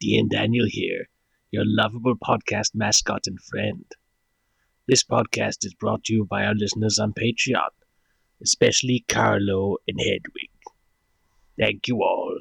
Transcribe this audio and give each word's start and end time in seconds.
Dean 0.00 0.28
Daniel 0.28 0.64
here, 0.66 1.10
your 1.50 1.64
lovable 1.66 2.14
podcast 2.16 2.70
mascot 2.74 3.26
and 3.26 3.38
friend. 3.38 3.84
This 4.88 5.04
podcast 5.04 5.58
is 5.62 5.74
brought 5.74 6.04
to 6.04 6.14
you 6.14 6.24
by 6.24 6.44
our 6.46 6.54
listeners 6.54 6.98
on 6.98 7.12
Patreon, 7.12 7.68
especially 8.42 9.04
Carlo 9.08 9.76
and 9.86 10.00
Hedwig. 10.00 10.48
Thank 11.58 11.86
you 11.86 12.02
all. 12.02 12.38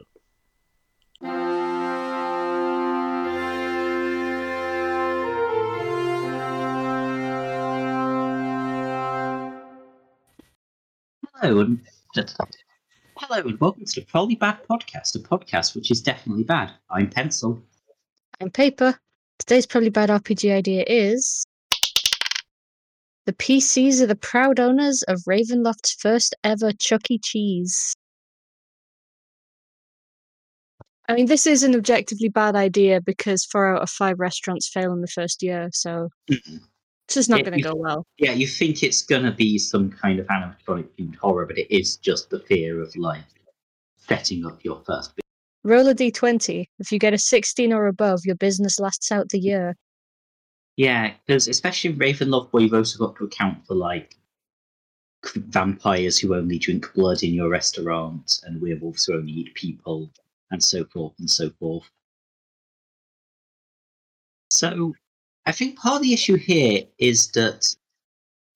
Hello 11.42 11.60
and 11.60 11.80
hello 13.20 13.42
and 13.42 13.60
welcome 13.60 13.84
to 13.86 14.00
the 14.00 14.06
Probably 14.06 14.36
Bad 14.36 14.60
Podcast, 14.70 15.16
a 15.16 15.20
podcast 15.20 15.76
which 15.76 15.92
is 15.92 16.02
definitely 16.02 16.44
bad. 16.44 16.72
I'm 16.90 17.10
Pencil. 17.10 17.62
and 18.40 18.54
paper. 18.54 18.98
Today's 19.40 19.66
probably 19.66 19.90
bad 19.90 20.10
RPG 20.10 20.54
idea 20.54 20.84
is 20.88 21.46
the 23.26 23.34
PCs 23.34 24.02
are 24.02 24.06
the 24.08 24.16
proud 24.16 24.60
owners 24.60 25.04
of 25.04 25.18
Ravenloft's 25.28 25.94
first 25.94 26.36
ever 26.44 26.72
Chuck 26.72 27.12
E. 27.12 27.20
Cheese. 27.20 27.94
I 31.08 31.14
mean, 31.16 31.26
this 31.26 31.48
is 31.48 31.64
an 31.64 31.76
objectively 31.76 32.30
bad 32.30 32.56
idea 32.56 33.02
because 33.02 33.44
four 33.46 33.76
out 33.76 33.82
of 33.82 33.90
five 33.90 34.20
restaurants 34.20 34.70
fail 34.70 34.94
in 34.94 35.02
the 35.02 35.08
first 35.08 35.42
year, 35.42 35.70
so 35.74 36.10
Mm-mm. 36.32 36.60
It's 37.10 37.16
just 37.16 37.30
not 37.30 37.44
going 37.44 37.58
to 37.58 37.64
go 37.64 37.74
well. 37.74 38.06
Yeah, 38.20 38.34
you 38.34 38.46
think 38.46 38.84
it's 38.84 39.02
gonna 39.02 39.32
be 39.32 39.58
some 39.58 39.90
kind 39.90 40.20
of 40.20 40.28
animatronic 40.28 40.90
themed 40.96 41.16
horror, 41.16 41.48
but 41.48 41.58
it 41.58 41.76
is 41.76 41.98
just 41.98 42.30
the 42.30 42.40
fear 42.42 42.80
of 42.84 42.96
like 42.96 43.24
setting 43.98 44.46
up 44.46 44.64
your 44.64 44.80
first. 44.86 45.16
bit. 45.16 45.26
Roll 45.64 45.88
a 45.88 45.96
d20. 45.96 46.68
If 46.78 46.92
you 46.92 47.00
get 47.00 47.16
a 47.16 47.18
16 47.18 47.74
or 47.74 47.88
above, 47.88 48.22
your 48.26 48.36
business 48.36 48.80
lasts 48.80 49.12
out 49.12 49.30
the 49.30 49.40
year. 49.40 49.76
Yeah, 50.78 51.14
because 51.26 51.48
especially 51.48 51.90
in 51.90 51.98
Ravenloft, 51.98 52.50
where 52.52 52.62
you've 52.62 52.76
also 52.76 53.04
got 53.04 53.16
to 53.16 53.26
account 53.26 53.66
for 53.66 53.74
like 53.74 54.16
vampires 55.36 56.20
who 56.20 56.36
only 56.36 56.60
drink 56.60 56.94
blood 56.94 57.24
in 57.24 57.34
your 57.34 57.50
restaurant 57.50 58.40
and 58.44 58.62
werewolves 58.62 59.06
who 59.06 59.16
only 59.16 59.32
eat 59.32 59.56
people, 59.56 60.12
and 60.52 60.64
so 60.64 60.86
forth 60.86 61.14
and 61.18 61.30
so 61.30 61.50
forth. 61.60 61.90
So, 64.52 64.94
I 65.46 65.52
think 65.52 65.80
part 65.80 65.98
of 65.98 66.02
the 66.04 66.14
issue 66.14 66.36
here 66.36 66.84
is 66.98 67.32
that 67.32 67.76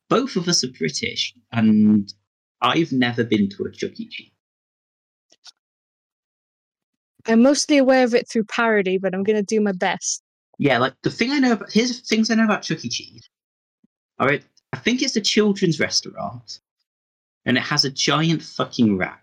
both 0.10 0.36
of 0.36 0.48
us 0.48 0.64
are 0.64 0.72
British, 0.72 1.34
and 1.52 2.14
I've 2.62 2.92
never 2.92 3.24
been 3.24 3.50
to 3.50 3.64
a 3.64 3.72
Chuck 3.72 4.00
E. 4.00 4.08
Cheese. 4.08 4.30
I'm 7.28 7.42
mostly 7.42 7.78
aware 7.78 8.04
of 8.04 8.14
it 8.14 8.30
through 8.30 8.44
parody, 8.44 8.98
but 8.98 9.16
I'm 9.16 9.24
going 9.24 9.38
to 9.38 9.44
do 9.44 9.62
my 9.62 9.72
best. 9.72 10.22
Yeah, 10.60 10.78
like 10.78 10.94
the 11.02 11.10
thing 11.10 11.32
I 11.32 11.40
know 11.40 11.54
about 11.54 11.72
here's 11.72 12.00
the 12.00 12.06
things 12.06 12.30
I 12.30 12.36
know 12.36 12.46
about 12.46 12.62
Chuck 12.62 12.86
E. 12.86 12.90
Cheese. 12.90 13.28
All 14.20 14.28
right, 14.28 14.44
I 14.72 14.78
think 14.78 15.02
it's 15.02 15.16
a 15.16 15.22
children's 15.22 15.80
restaurant, 15.80 16.60
and 17.46 17.58
it 17.58 17.62
has 17.62 17.86
a 17.86 17.90
giant 17.90 18.44
fucking 18.44 18.98
rat, 18.98 19.20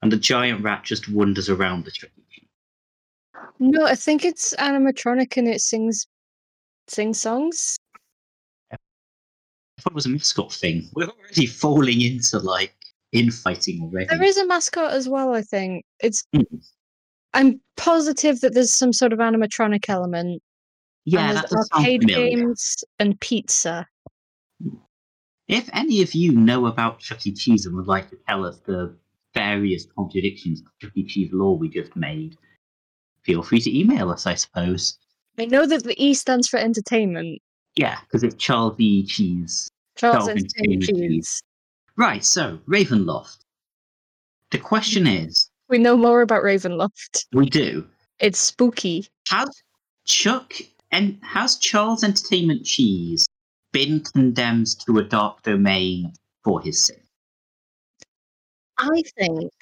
and 0.00 0.10
the 0.10 0.16
giant 0.16 0.64
rat 0.64 0.84
just 0.84 1.08
wanders 1.08 1.50
around 1.50 1.84
the 1.84 1.90
Chuck 1.90 2.10
E. 2.16 2.22
Cheese. 2.30 2.48
No, 3.58 3.84
I 3.84 3.94
think 3.94 4.24
it's 4.24 4.54
animatronic 4.54 5.36
and 5.36 5.46
it 5.46 5.60
sings 5.60 6.06
sings 6.90 7.20
songs. 7.20 7.76
I 8.72 8.76
thought 9.80 9.92
it 9.92 9.94
was 9.94 10.06
a 10.06 10.10
mascot 10.10 10.52
thing. 10.52 10.88
We're 10.94 11.08
already 11.08 11.46
falling 11.46 12.02
into 12.02 12.38
like 12.38 12.74
infighting 13.12 13.82
already. 13.82 14.06
There 14.06 14.22
is 14.22 14.36
a 14.36 14.46
mascot 14.46 14.92
as 14.92 15.08
well, 15.08 15.34
I 15.34 15.42
think. 15.42 15.84
It's 16.00 16.24
Hmm. 16.34 16.42
I'm 17.32 17.60
positive 17.76 18.40
that 18.40 18.54
there's 18.54 18.74
some 18.74 18.92
sort 18.92 19.12
of 19.12 19.20
animatronic 19.20 19.88
element. 19.88 20.42
yeah, 21.04 21.32
that 21.32 21.52
arcade 21.72 22.02
games 22.06 22.84
and 22.98 23.18
pizza. 23.20 23.86
If 25.48 25.68
any 25.72 26.02
of 26.02 26.14
you 26.14 26.32
know 26.32 26.66
about 26.66 26.98
Chuck 27.00 27.26
E. 27.26 27.32
Cheese 27.32 27.66
and 27.66 27.74
would 27.76 27.86
like 27.86 28.10
to 28.10 28.16
tell 28.28 28.44
us 28.44 28.58
the 28.60 28.94
various 29.34 29.86
contradictions 29.96 30.60
of 30.60 30.66
Chuck 30.80 30.92
E. 30.96 31.04
Cheese 31.06 31.30
lore 31.32 31.56
we 31.56 31.68
just 31.68 31.94
made, 31.96 32.36
feel 33.22 33.42
free 33.42 33.60
to 33.60 33.78
email 33.78 34.10
us, 34.10 34.26
I 34.26 34.34
suppose. 34.34 34.98
I 35.38 35.46
know 35.46 35.66
that 35.66 35.84
the 35.84 35.94
E 36.02 36.14
stands 36.14 36.48
for 36.48 36.58
entertainment. 36.58 37.40
Yeah, 37.76 37.98
because 38.02 38.22
it's 38.22 38.34
Charles 38.36 38.74
E. 38.78 39.06
Cheese. 39.06 39.70
Charles 39.96 40.26
Charles 40.26 40.28
Entertainment 40.30 40.82
Entertainment 40.82 41.12
Cheese. 41.12 41.42
Right, 41.96 42.24
so 42.24 42.58
Ravenloft. 42.68 43.38
The 44.50 44.58
question 44.58 45.06
is, 45.06 45.50
We 45.68 45.78
know 45.78 45.96
more 45.96 46.22
about 46.22 46.42
Ravenloft. 46.42 47.26
we 47.32 47.48
do. 47.48 47.86
It's 48.18 48.38
spooky. 48.38 49.06
Has 49.28 49.48
Chuck 50.04 50.54
and 50.90 51.18
has 51.22 51.56
Charles 51.58 52.02
Entertainment 52.02 52.64
Cheese 52.64 53.26
been 53.72 54.00
condemned 54.00 54.66
to 54.86 54.98
a 54.98 55.04
dark 55.04 55.42
domain 55.42 56.12
for 56.42 56.60
his 56.60 56.82
sin? 56.84 56.96
I 58.78 59.02
think 59.18 59.52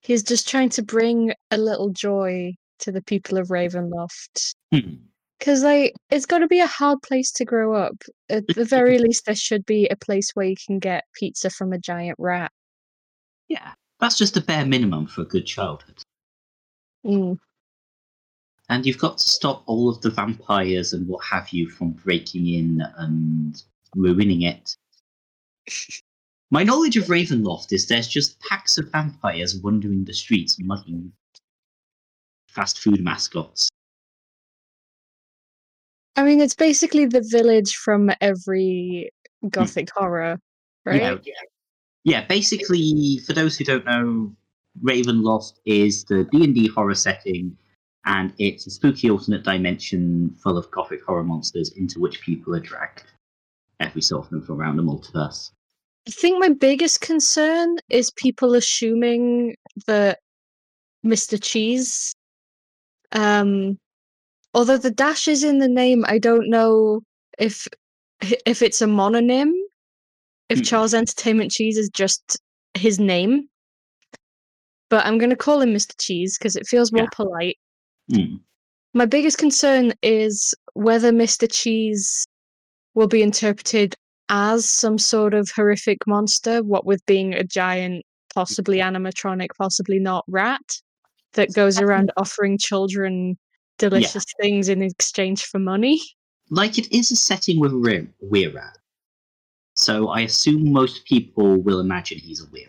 he's 0.00 0.22
just 0.22 0.48
trying 0.48 0.68
to 0.70 0.82
bring 0.82 1.32
a 1.50 1.56
little 1.58 1.90
joy 1.90 2.54
to 2.80 2.92
the 2.92 3.02
people 3.02 3.38
of 3.38 3.48
Ravenloft. 3.48 4.54
Hmm. 4.72 4.94
Because, 5.38 5.62
like, 5.62 5.94
it's 6.10 6.24
got 6.24 6.38
to 6.38 6.46
be 6.46 6.60
a 6.60 6.66
hard 6.66 7.02
place 7.02 7.30
to 7.32 7.44
grow 7.44 7.74
up. 7.74 8.02
At 8.30 8.46
the 8.48 8.64
very 8.64 8.98
least, 9.00 9.26
there 9.26 9.34
should 9.34 9.66
be 9.66 9.86
a 9.88 9.96
place 9.96 10.30
where 10.34 10.46
you 10.46 10.56
can 10.66 10.78
get 10.78 11.04
pizza 11.14 11.50
from 11.50 11.72
a 11.72 11.78
giant 11.78 12.16
rat. 12.18 12.50
Yeah, 13.48 13.72
that's 14.00 14.18
just 14.18 14.36
a 14.36 14.40
bare 14.40 14.64
minimum 14.64 15.06
for 15.06 15.22
a 15.22 15.26
good 15.26 15.46
childhood. 15.46 16.02
Mm. 17.04 17.38
And 18.68 18.84
you've 18.84 18.98
got 18.98 19.18
to 19.18 19.28
stop 19.28 19.62
all 19.66 19.88
of 19.88 20.00
the 20.00 20.10
vampires 20.10 20.92
and 20.92 21.06
what 21.06 21.24
have 21.24 21.50
you 21.50 21.68
from 21.68 21.92
breaking 21.92 22.48
in 22.48 22.82
and 22.96 23.62
ruining 23.94 24.42
it. 24.42 24.76
My 26.50 26.62
knowledge 26.62 26.96
of 26.96 27.06
Ravenloft 27.06 27.72
is 27.72 27.86
there's 27.86 28.06
just 28.06 28.40
packs 28.40 28.78
of 28.78 28.90
vampires 28.92 29.56
wandering 29.56 30.04
the 30.04 30.14
streets 30.14 30.56
mugging 30.60 31.12
fast 32.56 32.78
food 32.78 33.04
mascots. 33.04 33.68
I 36.16 36.24
mean, 36.24 36.40
it's 36.40 36.54
basically 36.54 37.04
the 37.06 37.24
village 37.30 37.74
from 37.74 38.10
every 38.20 39.10
hmm. 39.42 39.48
gothic 39.48 39.90
horror, 39.94 40.38
right? 40.84 41.00
Yeah, 41.00 41.16
yeah. 41.22 41.34
Yeah, 42.04 42.24
basically, 42.24 43.20
for 43.26 43.32
those 43.32 43.58
who 43.58 43.64
don't 43.64 43.84
know, 43.84 44.32
Ravenloft 44.82 45.54
is 45.66 46.04
the 46.04 46.24
D&D 46.30 46.68
horror 46.68 46.94
setting, 46.94 47.56
and 48.04 48.32
it's 48.38 48.66
a 48.66 48.70
spooky 48.70 49.10
alternate 49.10 49.42
dimension 49.42 50.34
full 50.42 50.56
of 50.56 50.70
gothic 50.70 51.04
horror 51.04 51.24
monsters 51.24 51.70
into 51.70 51.98
which 51.98 52.20
people 52.20 52.54
are 52.54 52.60
dragged 52.60 53.02
every 53.80 54.00
so 54.00 54.18
often 54.18 54.40
from 54.40 54.60
around 54.60 54.76
the 54.76 54.82
multiverse. 54.82 55.50
I 56.08 56.12
think 56.12 56.38
my 56.38 56.50
biggest 56.50 57.00
concern 57.00 57.76
is 57.90 58.12
people 58.12 58.54
assuming 58.54 59.56
that 59.88 60.20
Mr. 61.04 61.42
Cheese, 61.42 62.14
um, 63.16 63.78
although 64.54 64.76
the 64.78 64.90
dash 64.90 65.26
is 65.26 65.42
in 65.42 65.58
the 65.58 65.68
name, 65.68 66.04
I 66.06 66.18
don't 66.18 66.48
know 66.48 67.00
if 67.38 67.66
if 68.20 68.62
it's 68.62 68.80
a 68.82 68.86
mononym. 68.86 69.50
If 70.48 70.58
Hmm. 70.58 70.64
Charles 70.64 70.94
Entertainment 70.94 71.50
Cheese 71.50 71.76
is 71.76 71.88
just 71.88 72.38
his 72.74 73.00
name, 73.00 73.48
but 74.90 75.04
I'm 75.04 75.18
going 75.18 75.30
to 75.30 75.36
call 75.36 75.60
him 75.60 75.70
Mr. 75.74 75.92
Cheese 75.98 76.38
because 76.38 76.54
it 76.54 76.66
feels 76.68 76.92
more 76.92 77.04
Yeah. 77.04 77.08
polite. 77.12 77.58
Hmm. 78.14 78.36
My 78.94 79.06
biggest 79.06 79.38
concern 79.38 79.92
is 80.02 80.54
whether 80.74 81.10
Mr. 81.10 81.50
Cheese 81.50 82.26
will 82.94 83.08
be 83.08 83.22
interpreted 83.22 83.94
as 84.28 84.68
some 84.68 84.98
sort 84.98 85.34
of 85.34 85.50
horrific 85.54 86.06
monster, 86.06 86.62
what 86.62 86.86
with 86.86 87.04
being 87.06 87.34
a 87.34 87.44
giant, 87.44 88.04
possibly 88.34 88.78
animatronic, 88.88 89.48
possibly 89.58 89.98
not 89.98 90.24
rat 90.28 90.80
that 91.36 91.54
goes 91.54 91.80
around 91.80 92.10
offering 92.16 92.58
children 92.58 93.38
delicious 93.78 94.24
things 94.40 94.68
in 94.68 94.82
exchange 94.82 95.44
for 95.44 95.58
money. 95.58 96.00
Like, 96.50 96.78
it 96.78 96.90
is 96.92 97.10
a 97.10 97.16
setting 97.16 97.60
with 97.60 97.72
a 97.72 98.06
wererat. 98.24 98.72
So 99.74 100.08
I 100.08 100.20
assume 100.22 100.72
most 100.72 101.04
people 101.04 101.56
will 101.56 101.80
imagine 101.80 102.18
he's 102.18 102.42
a 102.42 102.50
weir. 102.50 102.68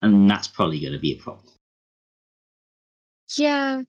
And 0.00 0.28
that's 0.28 0.48
probably 0.48 0.80
going 0.80 0.92
to 0.92 0.98
be 0.98 1.12
a 1.12 1.16
problem. 1.16 1.52
Yeah. 3.36 3.82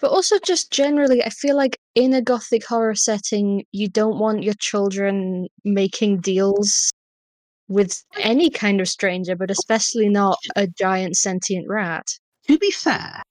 But 0.00 0.10
also, 0.10 0.38
just 0.40 0.70
generally, 0.70 1.22
I 1.24 1.30
feel 1.30 1.56
like 1.56 1.78
in 1.94 2.12
a 2.12 2.20
gothic 2.20 2.64
horror 2.66 2.94
setting, 2.94 3.64
you 3.72 3.88
don't 3.88 4.18
want 4.18 4.42
your 4.42 4.54
children 4.58 5.48
making 5.64 6.20
deals 6.20 6.90
with 7.68 8.02
any 8.18 8.50
kind 8.50 8.80
of 8.80 8.88
stranger, 8.88 9.36
but 9.36 9.50
especially 9.50 10.08
not 10.08 10.38
a 10.56 10.66
giant 10.66 11.16
sentient 11.16 11.68
rat. 11.68 12.06
To 12.48 12.58
be 12.58 12.70
fair, 12.70 13.22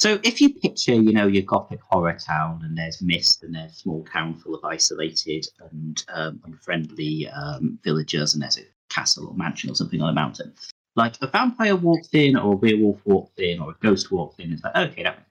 so 0.00 0.18
if 0.22 0.40
you 0.40 0.54
picture, 0.54 0.94
you 0.94 1.12
know, 1.12 1.26
your 1.26 1.42
gothic 1.42 1.80
horror 1.82 2.16
town, 2.18 2.62
and 2.64 2.78
there's 2.78 3.02
mist, 3.02 3.42
and 3.42 3.54
there's 3.54 3.72
a 3.72 3.74
small 3.74 4.02
town 4.06 4.34
full 4.34 4.54
of 4.54 4.64
isolated 4.64 5.46
and 5.70 6.02
um, 6.08 6.40
unfriendly 6.46 7.28
um, 7.28 7.78
villagers, 7.84 8.32
and 8.32 8.42
there's 8.42 8.56
a 8.56 8.62
castle 8.88 9.28
or 9.28 9.34
mansion 9.34 9.70
or 9.70 9.74
something 9.74 10.00
on 10.00 10.08
a 10.08 10.14
mountain. 10.14 10.54
Like 10.96 11.16
a 11.20 11.26
vampire 11.26 11.76
walks 11.76 12.08
in, 12.14 12.34
or 12.34 12.54
a 12.54 12.56
werewolf 12.56 13.04
walks 13.04 13.32
in, 13.36 13.60
or 13.60 13.72
a 13.72 13.76
ghost 13.80 14.10
walks 14.10 14.38
in. 14.38 14.54
It's 14.54 14.64
like 14.64 14.74
okay, 14.74 15.02
that. 15.02 15.22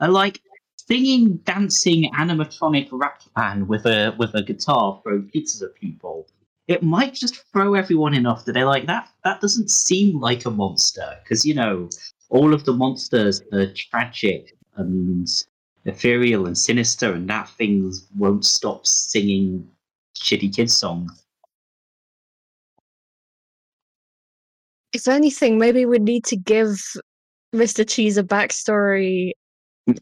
And 0.00 0.14
like 0.14 0.40
singing, 0.76 1.36
dancing, 1.44 2.10
animatronic 2.14 2.88
rap 2.90 3.20
band 3.36 3.68
with 3.68 3.84
a 3.84 4.14
with 4.18 4.34
a 4.34 4.42
guitar 4.42 5.00
throwing 5.02 5.30
pizzas 5.34 5.62
at 5.62 5.74
people. 5.74 6.26
It 6.68 6.82
might 6.82 7.14
just 7.14 7.36
throw 7.50 7.74
everyone 7.74 8.12
in 8.12 8.26
off 8.26 8.44
that 8.44 8.52
they're 8.52 8.66
like 8.66 8.86
that. 8.86 9.08
That 9.24 9.40
doesn't 9.40 9.70
seem 9.70 10.20
like 10.20 10.44
a 10.44 10.50
monster 10.50 11.16
because 11.22 11.44
you 11.44 11.54
know 11.54 11.88
all 12.28 12.52
of 12.52 12.64
the 12.64 12.74
monsters 12.74 13.42
are 13.52 13.72
tragic 13.74 14.54
and 14.76 15.26
ethereal 15.86 16.46
and 16.46 16.56
sinister, 16.56 17.14
and 17.14 17.28
that 17.30 17.48
thing 17.48 17.92
won't 18.16 18.44
stop 18.44 18.86
singing 18.86 19.66
shitty 20.14 20.54
kids 20.54 20.76
songs. 20.76 21.24
If 24.92 25.08
anything, 25.08 25.58
maybe 25.58 25.86
we 25.86 25.98
need 25.98 26.24
to 26.26 26.36
give 26.36 26.78
Mr. 27.54 27.88
Cheese 27.88 28.18
a 28.18 28.22
backstory 28.22 29.32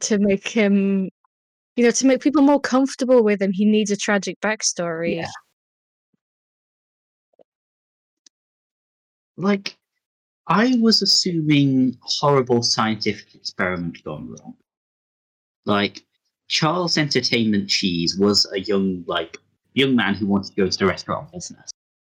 to 0.00 0.18
make 0.18 0.48
him, 0.48 1.08
you 1.76 1.84
know, 1.84 1.90
to 1.92 2.06
make 2.06 2.20
people 2.20 2.42
more 2.42 2.60
comfortable 2.60 3.22
with 3.22 3.40
him. 3.40 3.52
He 3.52 3.64
needs 3.64 3.90
a 3.90 3.96
tragic 3.96 4.40
backstory. 4.40 5.16
Yeah. 5.16 5.30
Like, 9.36 9.76
I 10.46 10.76
was 10.80 11.02
assuming 11.02 11.98
horrible 12.02 12.62
scientific 12.62 13.34
experiment 13.34 14.02
gone 14.04 14.28
wrong. 14.30 14.54
Like, 15.64 16.04
Charles 16.48 16.96
Entertainment 16.96 17.68
Cheese 17.68 18.16
was 18.16 18.46
a 18.52 18.60
young, 18.60 19.04
like, 19.06 19.36
young 19.74 19.96
man 19.96 20.14
who 20.14 20.26
wanted 20.26 20.50
to 20.50 20.56
go 20.56 20.64
into 20.64 20.78
the 20.78 20.86
restaurant 20.86 21.32
business. 21.32 21.70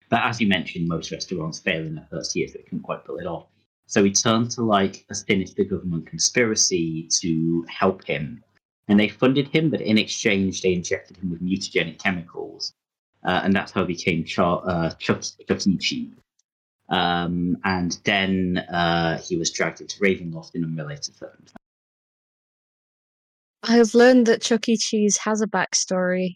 But 0.10 0.24
as 0.24 0.40
you 0.40 0.48
mentioned, 0.48 0.88
most 0.88 1.12
restaurants 1.12 1.60
fail 1.60 1.86
in 1.86 1.96
their 1.96 2.08
first 2.12 2.36
year, 2.36 2.48
so 2.48 2.54
they 2.54 2.64
couldn't 2.64 2.84
quite 2.84 3.06
pull 3.06 3.18
it 3.18 3.26
off. 3.26 3.48
So 3.88 4.04
he 4.04 4.12
turned 4.12 4.52
to 4.52 4.64
like 4.64 5.06
a 5.10 5.16
sinister 5.16 5.64
government 5.64 6.08
conspiracy 6.08 7.08
to 7.22 7.66
help 7.70 8.04
him. 8.06 8.44
And 8.88 9.00
they 9.00 9.10
funded 9.10 9.48
him, 9.48 9.72
but 9.72 9.82
in 9.82 9.98
exchange, 9.98 10.62
they 10.62 10.74
injected 10.74 11.18
him 11.18 11.32
with 11.32 11.42
mutagenic 11.42 11.98
chemicals. 11.98 12.74
Uh, 13.24 13.42
and 13.44 13.56
that's 13.56 13.72
how 13.72 13.82
he 13.82 13.94
became 13.94 14.24
Char- 14.24 14.62
uh, 14.68 14.92
Chuck, 15.00 15.24
Chuck 15.48 15.66
E. 15.66 15.78
Cheese. 15.78 16.14
Um, 16.90 17.58
and 17.64 17.98
then 18.04 18.60
uh, 18.72 19.18
he 19.20 19.38
was 19.38 19.52
dragged 19.52 19.82
into 19.82 20.00
Ravenloft 20.00 20.56
in 20.56 20.64
unrelated 20.64 21.16
circumstances. 21.16 21.56
I 23.64 23.78
have 23.78 23.96
learned 23.96 24.28
that 24.28 24.42
Chuck 24.42 24.70
E. 24.70 24.78
Cheese 24.78 25.18
has 25.18 25.42
a 25.42 25.48
backstory. 25.48 26.36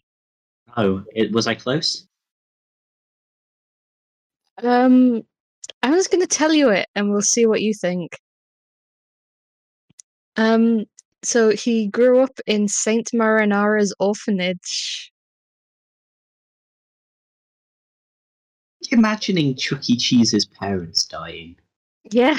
Oh, 0.76 1.04
it, 1.14 1.30
was 1.32 1.46
I 1.46 1.54
close? 1.54 2.06
Um, 4.62 5.22
I 5.82 5.90
was 5.90 6.08
going 6.08 6.20
to 6.20 6.26
tell 6.26 6.52
you 6.52 6.70
it, 6.70 6.88
and 6.94 7.10
we'll 7.10 7.22
see 7.22 7.46
what 7.46 7.62
you 7.62 7.72
think. 7.72 8.18
Um, 10.36 10.84
so 11.22 11.50
he 11.50 11.86
grew 11.86 12.20
up 12.20 12.40
in 12.46 12.66
Saint 12.66 13.10
Marinara's 13.14 13.94
orphanage. 14.00 15.09
Imagining 18.90 19.54
Chuck 19.56 19.88
E. 19.88 19.96
Cheese's 19.96 20.46
parents 20.46 21.04
dying. 21.06 21.56
Yeah, 22.10 22.38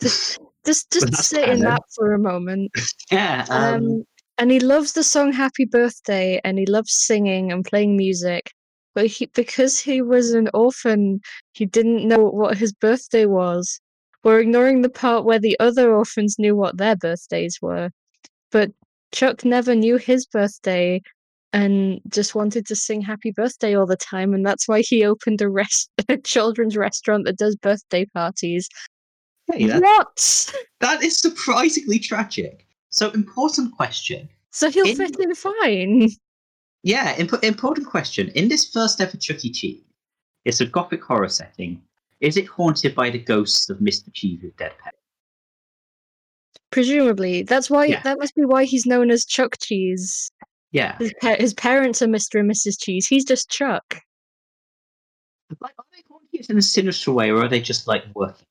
just 0.00 0.38
just 0.66 0.90
just 0.92 1.14
sit 1.14 1.48
in 1.48 1.60
that 1.60 1.82
for 1.94 2.12
a 2.12 2.18
moment. 2.18 2.72
Yeah. 3.10 3.46
Um, 3.50 3.74
Um, 3.74 4.04
and 4.38 4.50
he 4.50 4.60
loves 4.60 4.92
the 4.94 5.04
song 5.04 5.32
Happy 5.32 5.66
Birthday 5.66 6.40
and 6.44 6.58
he 6.58 6.66
loves 6.66 6.92
singing 6.94 7.52
and 7.52 7.64
playing 7.64 7.96
music. 7.96 8.50
But 8.94 9.06
he, 9.06 9.26
because 9.26 9.78
he 9.78 10.02
was 10.02 10.32
an 10.32 10.48
orphan, 10.54 11.20
he 11.52 11.66
didn't 11.66 12.06
know 12.08 12.18
what 12.24 12.56
his 12.58 12.72
birthday 12.72 13.26
was. 13.26 13.80
We're 14.24 14.40
ignoring 14.40 14.82
the 14.82 14.88
part 14.90 15.24
where 15.24 15.38
the 15.38 15.56
other 15.60 15.94
orphans 15.94 16.38
knew 16.38 16.56
what 16.56 16.78
their 16.78 16.96
birthdays 16.96 17.58
were. 17.62 17.90
But 18.50 18.72
Chuck 19.12 19.44
never 19.44 19.74
knew 19.74 19.96
his 19.98 20.26
birthday 20.26 21.02
and 21.52 22.00
just 22.08 22.34
wanted 22.34 22.66
to 22.66 22.76
sing 22.76 23.00
happy 23.02 23.30
birthday 23.30 23.74
all 23.76 23.86
the 23.86 23.96
time. 23.96 24.32
And 24.34 24.44
that's 24.44 24.66
why 24.68 24.80
he 24.80 25.04
opened 25.04 25.40
a, 25.42 25.48
rest- 25.48 25.90
a 26.08 26.16
children's 26.16 26.76
restaurant 26.76 27.24
that 27.26 27.36
does 27.38 27.56
birthday 27.56 28.06
parties. 28.06 28.68
hey, 29.52 29.66
that, 29.66 29.82
What? 29.82 30.54
that 30.80 31.02
is 31.02 31.16
surprisingly 31.16 31.98
tragic. 31.98 32.66
So, 32.90 33.10
important 33.10 33.74
question. 33.76 34.28
So 34.50 34.70
he'll 34.70 34.86
In- 34.86 34.96
fit 34.96 35.18
in 35.18 35.34
fine. 35.34 36.08
Yeah, 36.84 37.14
imp- 37.16 37.44
important 37.44 37.86
question. 37.86 38.28
In 38.34 38.48
this 38.48 38.68
first 38.68 39.00
ever 39.00 39.16
Chuck 39.16 39.44
E. 39.44 39.52
Cheese, 39.52 39.84
it's 40.44 40.60
a 40.60 40.66
gothic 40.66 41.04
horror 41.04 41.28
setting. 41.28 41.80
Is 42.20 42.36
it 42.36 42.48
haunted 42.48 42.96
by 42.96 43.08
the 43.08 43.20
ghosts 43.20 43.70
of 43.70 43.78
Mr. 43.78 44.12
Cheese's 44.12 44.52
dead 44.58 44.72
pet? 44.82 44.94
Presumably, 46.72 47.42
that's 47.44 47.70
why 47.70 47.86
Yeah. 47.86 48.02
that 48.02 48.18
must 48.18 48.34
be 48.34 48.44
why 48.44 48.64
he's 48.64 48.84
known 48.84 49.12
as 49.12 49.24
Chuck 49.24 49.56
Cheese. 49.60 50.32
Yeah. 50.72 50.96
His, 50.98 51.14
pa- 51.20 51.36
his 51.38 51.54
parents 51.54 52.02
are 52.02 52.06
Mr. 52.06 52.40
and 52.40 52.50
Mrs. 52.50 52.80
Cheese. 52.80 53.06
He's 53.06 53.24
just 53.24 53.50
Chuck. 53.50 54.00
Like, 55.60 55.74
are 55.78 55.84
they 55.92 56.02
haunted 56.08 56.50
in 56.50 56.58
a 56.58 56.62
sinister 56.62 57.12
way, 57.12 57.30
or 57.30 57.42
are 57.42 57.48
they 57.48 57.60
just 57.60 57.86
like 57.86 58.04
working? 58.14 58.46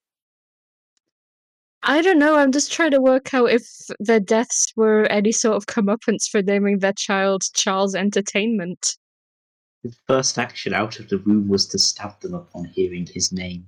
I 1.84 2.04
don't 2.04 2.20
know. 2.20 2.36
I'm 2.36 2.52
just 2.52 2.72
trying 2.72 2.92
to 2.92 3.02
work 3.02 3.34
out 3.34 3.50
if 3.50 3.68
their 4.00 4.20
deaths 4.20 4.72
were 4.76 5.06
any 5.06 5.32
sort 5.32 5.56
of 5.56 5.66
comeuppance 5.66 6.30
for 6.30 6.44
naming 6.44 6.78
their 6.78 6.94
child 6.94 7.42
Charles 7.56 7.96
Entertainment. 7.96 8.98
His 9.82 9.98
first 10.08 10.38
action 10.38 10.76
out 10.76 11.00
of 11.00 11.10
the 11.10 11.18
room 11.18 11.48
was 11.48 11.66
to 11.70 11.80
stab 11.80 12.20
them 12.20 12.36
upon 12.36 12.66
hearing 12.66 13.08
his 13.12 13.32
name. 13.32 13.66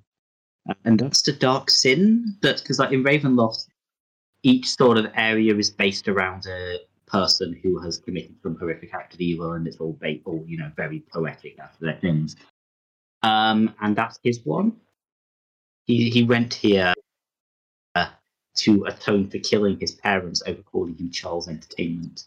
And 0.86 1.00
that's 1.00 1.24
the 1.24 1.32
dark 1.32 1.72
sin 1.72 2.38
that, 2.44 2.58
because 2.58 2.78
like 2.78 2.92
in 2.92 3.04
Ravenloft, 3.04 3.66
each 4.44 4.68
sort 4.70 5.00
of 5.00 5.08
area 5.16 5.56
is 5.56 5.72
based 5.72 6.08
around 6.08 6.46
a 6.46 6.78
person 7.14 7.58
who 7.62 7.80
has 7.80 8.00
committed 8.00 8.36
some 8.42 8.58
horrific 8.58 8.94
act 8.94 9.14
of 9.14 9.22
evil, 9.22 9.54
and 9.54 9.68
it's 9.68 9.78
all, 9.78 9.98
all 10.26 10.44
you 10.48 10.58
know, 10.58 10.72
very 10.76 11.04
poetic 11.14 11.60
after 11.60 11.86
their 11.86 12.00
things. 12.02 12.36
Um, 13.22 13.74
and 13.80 13.96
that's 13.96 14.20
his 14.24 14.42
one. 14.44 14.74
He 15.86 16.10
he 16.10 16.24
went 16.24 16.54
here 16.54 16.94
uh, 17.96 18.10
to 18.58 18.86
atone 18.86 19.30
for 19.30 19.38
killing 19.40 19.80
his 19.80 19.92
parents 19.92 20.42
over 20.48 20.62
calling 20.64 20.98
him 20.98 21.12
Charles 21.12 21.48
Entertainment. 21.48 22.24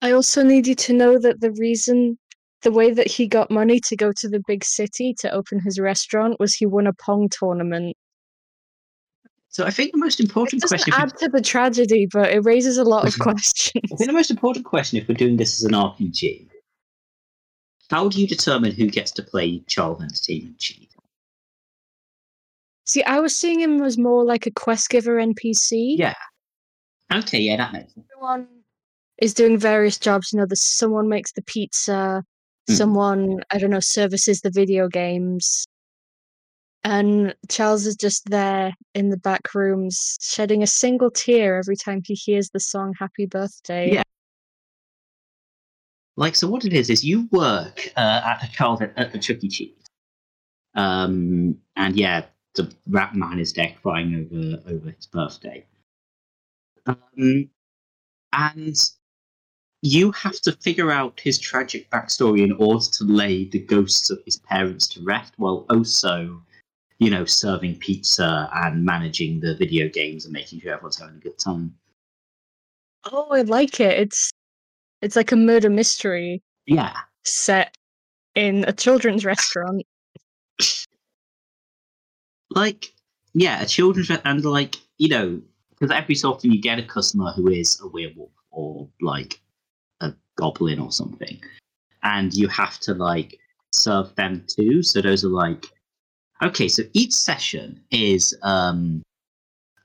I 0.00 0.12
also 0.12 0.44
need 0.44 0.68
you 0.68 0.76
to 0.76 0.92
know 0.92 1.18
that 1.18 1.40
the 1.40 1.50
reason, 1.52 2.18
the 2.62 2.70
way 2.70 2.92
that 2.92 3.08
he 3.08 3.26
got 3.26 3.50
money 3.50 3.80
to 3.88 3.96
go 3.96 4.12
to 4.16 4.28
the 4.28 4.42
big 4.46 4.64
city 4.64 5.12
to 5.20 5.30
open 5.30 5.60
his 5.60 5.80
restaurant 5.80 6.38
was 6.38 6.54
he 6.54 6.66
won 6.66 6.86
a 6.86 6.92
Pong 6.92 7.28
tournament. 7.28 7.96
So 9.58 9.66
I 9.66 9.72
think 9.72 9.90
the 9.90 9.98
most 9.98 10.20
important 10.20 10.62
doesn't 10.62 10.84
question. 10.84 10.94
add 10.96 11.18
to 11.18 11.28
the 11.28 11.40
tragedy, 11.40 12.06
but 12.12 12.30
it 12.30 12.44
raises 12.44 12.78
a 12.78 12.84
lot 12.84 13.08
of 13.08 13.18
questions. 13.18 13.82
I 13.92 13.96
think 13.96 14.06
the 14.08 14.12
most 14.12 14.30
important 14.30 14.64
question, 14.64 15.00
if 15.00 15.08
we're 15.08 15.16
doing 15.16 15.36
this 15.36 15.58
as 15.60 15.64
an 15.64 15.72
RPG, 15.72 16.46
how 17.90 18.08
do 18.08 18.20
you 18.20 18.28
determine 18.28 18.70
who 18.70 18.86
gets 18.88 19.10
to 19.10 19.22
play 19.24 19.58
Charles 19.66 20.00
Entertainment 20.00 20.58
Cheese? 20.60 20.86
See, 22.84 23.02
I 23.02 23.18
was 23.18 23.34
seeing 23.34 23.58
him 23.58 23.82
as 23.82 23.98
more 23.98 24.24
like 24.24 24.46
a 24.46 24.52
quest 24.52 24.90
giver 24.90 25.16
NPC. 25.16 25.96
Yeah. 25.98 26.14
Okay, 27.12 27.40
yeah, 27.40 27.56
that 27.56 27.72
makes 27.72 27.94
sense. 27.94 28.06
everyone 28.14 28.46
is 29.20 29.34
doing 29.34 29.58
various 29.58 29.98
jobs. 29.98 30.32
You 30.32 30.38
know, 30.38 30.46
there's 30.46 30.62
someone 30.62 31.08
makes 31.08 31.32
the 31.32 31.42
pizza, 31.42 32.22
Mm. 32.70 32.76
someone 32.76 33.40
I 33.50 33.58
don't 33.58 33.70
know 33.70 33.80
services 33.80 34.42
the 34.42 34.50
video 34.50 34.86
games, 34.86 35.66
and 36.84 37.34
Charles 37.48 37.86
is 37.86 37.96
just 37.96 38.28
there 38.30 38.72
in 38.94 39.10
the 39.10 39.16
back 39.16 39.54
rooms, 39.54 40.16
shedding 40.20 40.62
a 40.62 40.66
single 40.66 41.10
tear 41.10 41.58
every 41.58 41.76
time 41.76 42.02
he 42.04 42.14
hears 42.14 42.50
the 42.50 42.60
song 42.60 42.94
"Happy 42.98 43.26
Birthday." 43.26 43.94
Yeah. 43.94 44.02
Like, 46.16 46.34
so 46.34 46.48
what 46.48 46.64
it 46.64 46.72
is 46.72 46.90
is 46.90 47.04
you 47.04 47.28
work 47.30 47.92
uh, 47.96 48.22
at 48.24 48.40
the 48.40 48.48
Charles 48.48 48.80
at 48.82 49.12
the 49.12 49.18
Chuck 49.18 49.42
E. 49.42 49.48
Cheese, 49.48 49.84
um, 50.74 51.56
and 51.76 51.96
yeah, 51.96 52.24
the 52.54 52.72
rap 52.88 53.14
man 53.14 53.38
is 53.38 53.52
there 53.52 53.74
crying 53.82 54.14
over 54.32 54.74
over 54.74 54.90
his 54.90 55.06
birthday, 55.06 55.64
um, 56.86 57.48
and 58.32 58.76
you 59.82 60.10
have 60.10 60.40
to 60.40 60.52
figure 60.52 60.90
out 60.90 61.20
his 61.20 61.38
tragic 61.38 61.88
backstory 61.90 62.42
in 62.42 62.52
order 62.52 62.84
to 62.84 63.04
lay 63.04 63.44
the 63.44 63.60
ghosts 63.60 64.10
of 64.10 64.18
his 64.24 64.38
parents 64.38 64.88
to 64.88 65.00
rest, 65.02 65.34
while 65.36 65.66
also, 65.70 66.42
you 66.98 67.10
know, 67.10 67.24
serving 67.24 67.76
pizza 67.78 68.48
and 68.52 68.84
managing 68.84 69.40
the 69.40 69.54
video 69.56 69.88
games 69.88 70.24
and 70.24 70.32
making 70.32 70.60
sure 70.60 70.72
everyone's 70.72 70.98
having 70.98 71.16
a 71.16 71.20
good 71.20 71.38
time. 71.38 71.74
Oh, 73.04 73.28
I 73.30 73.42
like 73.42 73.80
it. 73.80 73.98
It's 73.98 74.30
it's 75.00 75.16
like 75.16 75.32
a 75.32 75.36
murder 75.36 75.70
mystery 75.70 76.42
Yeah. 76.66 76.94
set 77.24 77.76
in 78.34 78.64
a 78.64 78.72
children's 78.72 79.24
restaurant. 79.24 79.82
like 82.50 82.92
yeah, 83.34 83.62
a 83.62 83.66
children's 83.66 84.10
re- 84.10 84.20
and 84.24 84.44
like 84.44 84.76
you 84.96 85.08
know 85.08 85.40
because 85.70 85.90
every 85.94 86.14
so 86.14 86.32
often 86.32 86.50
you 86.50 86.60
get 86.60 86.78
a 86.78 86.82
customer 86.82 87.30
who 87.32 87.48
is 87.48 87.80
a 87.80 87.88
werewolf 87.88 88.30
or 88.50 88.88
like 89.00 89.40
a 90.00 90.12
goblin 90.36 90.80
or 90.80 90.90
something, 90.90 91.40
and 92.02 92.34
you 92.34 92.48
have 92.48 92.78
to 92.80 92.94
like 92.94 93.38
serve 93.72 94.14
them 94.16 94.44
too. 94.48 94.82
So 94.82 95.00
those 95.00 95.24
are 95.24 95.28
like 95.28 95.66
Okay, 96.42 96.68
so 96.68 96.84
each 96.92 97.12
session 97.12 97.82
is 97.90 98.36
um, 98.42 99.02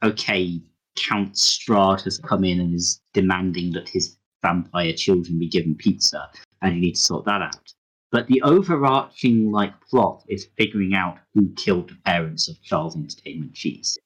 okay. 0.03 0.61
Count 0.95 1.33
Strahd 1.33 2.03
has 2.03 2.19
come 2.19 2.43
in 2.43 2.59
and 2.59 2.75
is 2.75 3.01
demanding 3.13 3.71
that 3.73 3.89
his 3.89 4.15
vampire 4.43 4.93
children 4.93 5.39
be 5.39 5.47
given 5.47 5.73
pizza, 5.73 6.29
and 6.61 6.75
you 6.75 6.81
need 6.81 6.93
to 6.93 7.01
sort 7.01 7.25
that 7.25 7.41
out. 7.41 7.73
But 8.11 8.27
the 8.27 8.43
overarching 8.43 9.51
like 9.51 9.73
plot 9.81 10.23
is 10.29 10.47
figuring 10.55 10.93
out 10.93 11.17
who 11.33 11.51
killed 11.55 11.89
the 11.89 11.97
parents 12.05 12.47
of 12.47 12.61
Charles 12.61 12.95
Entertainment 12.95 13.55
Cheese. 13.55 13.97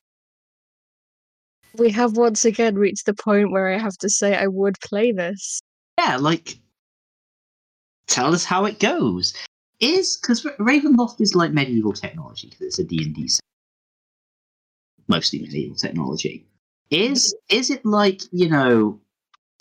We 1.78 1.90
have 1.92 2.16
once 2.16 2.46
again 2.46 2.76
reached 2.76 3.06
the 3.06 3.14
point 3.14 3.52
where 3.52 3.68
I 3.68 3.78
have 3.78 3.98
to 3.98 4.10
say 4.10 4.34
I 4.34 4.48
would 4.48 4.80
play 4.80 5.12
this. 5.12 5.60
Yeah, 6.00 6.16
like 6.16 6.58
tell 8.08 8.34
us 8.34 8.46
how 8.46 8.64
it 8.64 8.80
goes. 8.80 9.34
Is 9.80 10.18
because 10.18 10.44
Ravenloft 10.60 11.22
is 11.22 11.36
like 11.36 11.54
medieval 11.54 11.94
technology 11.94 12.50
because 12.50 12.62
it's 12.66 12.80
a 12.80 12.84
D 12.84 13.04
and 13.04 13.14
D 13.14 13.28
set, 13.28 13.42
mostly 15.08 15.40
medieval 15.40 15.76
technology. 15.76 16.48
Is 16.90 17.36
is 17.50 17.70
it 17.70 17.86
like 17.86 18.22
you 18.32 18.50
know 18.50 19.00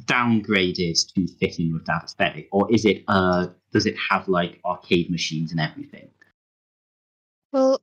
downgraded 0.04 1.14
to 1.14 1.26
fit 1.38 1.58
in 1.58 1.72
with 1.72 1.84
that 1.86 2.04
aesthetic, 2.04 2.48
or 2.50 2.72
is 2.72 2.84
it 2.84 3.04
uh 3.08 3.48
does 3.72 3.84
it 3.86 3.96
have 4.10 4.26
like 4.28 4.60
arcade 4.64 5.10
machines 5.10 5.50
and 5.50 5.60
everything? 5.60 6.08
Well, 7.52 7.80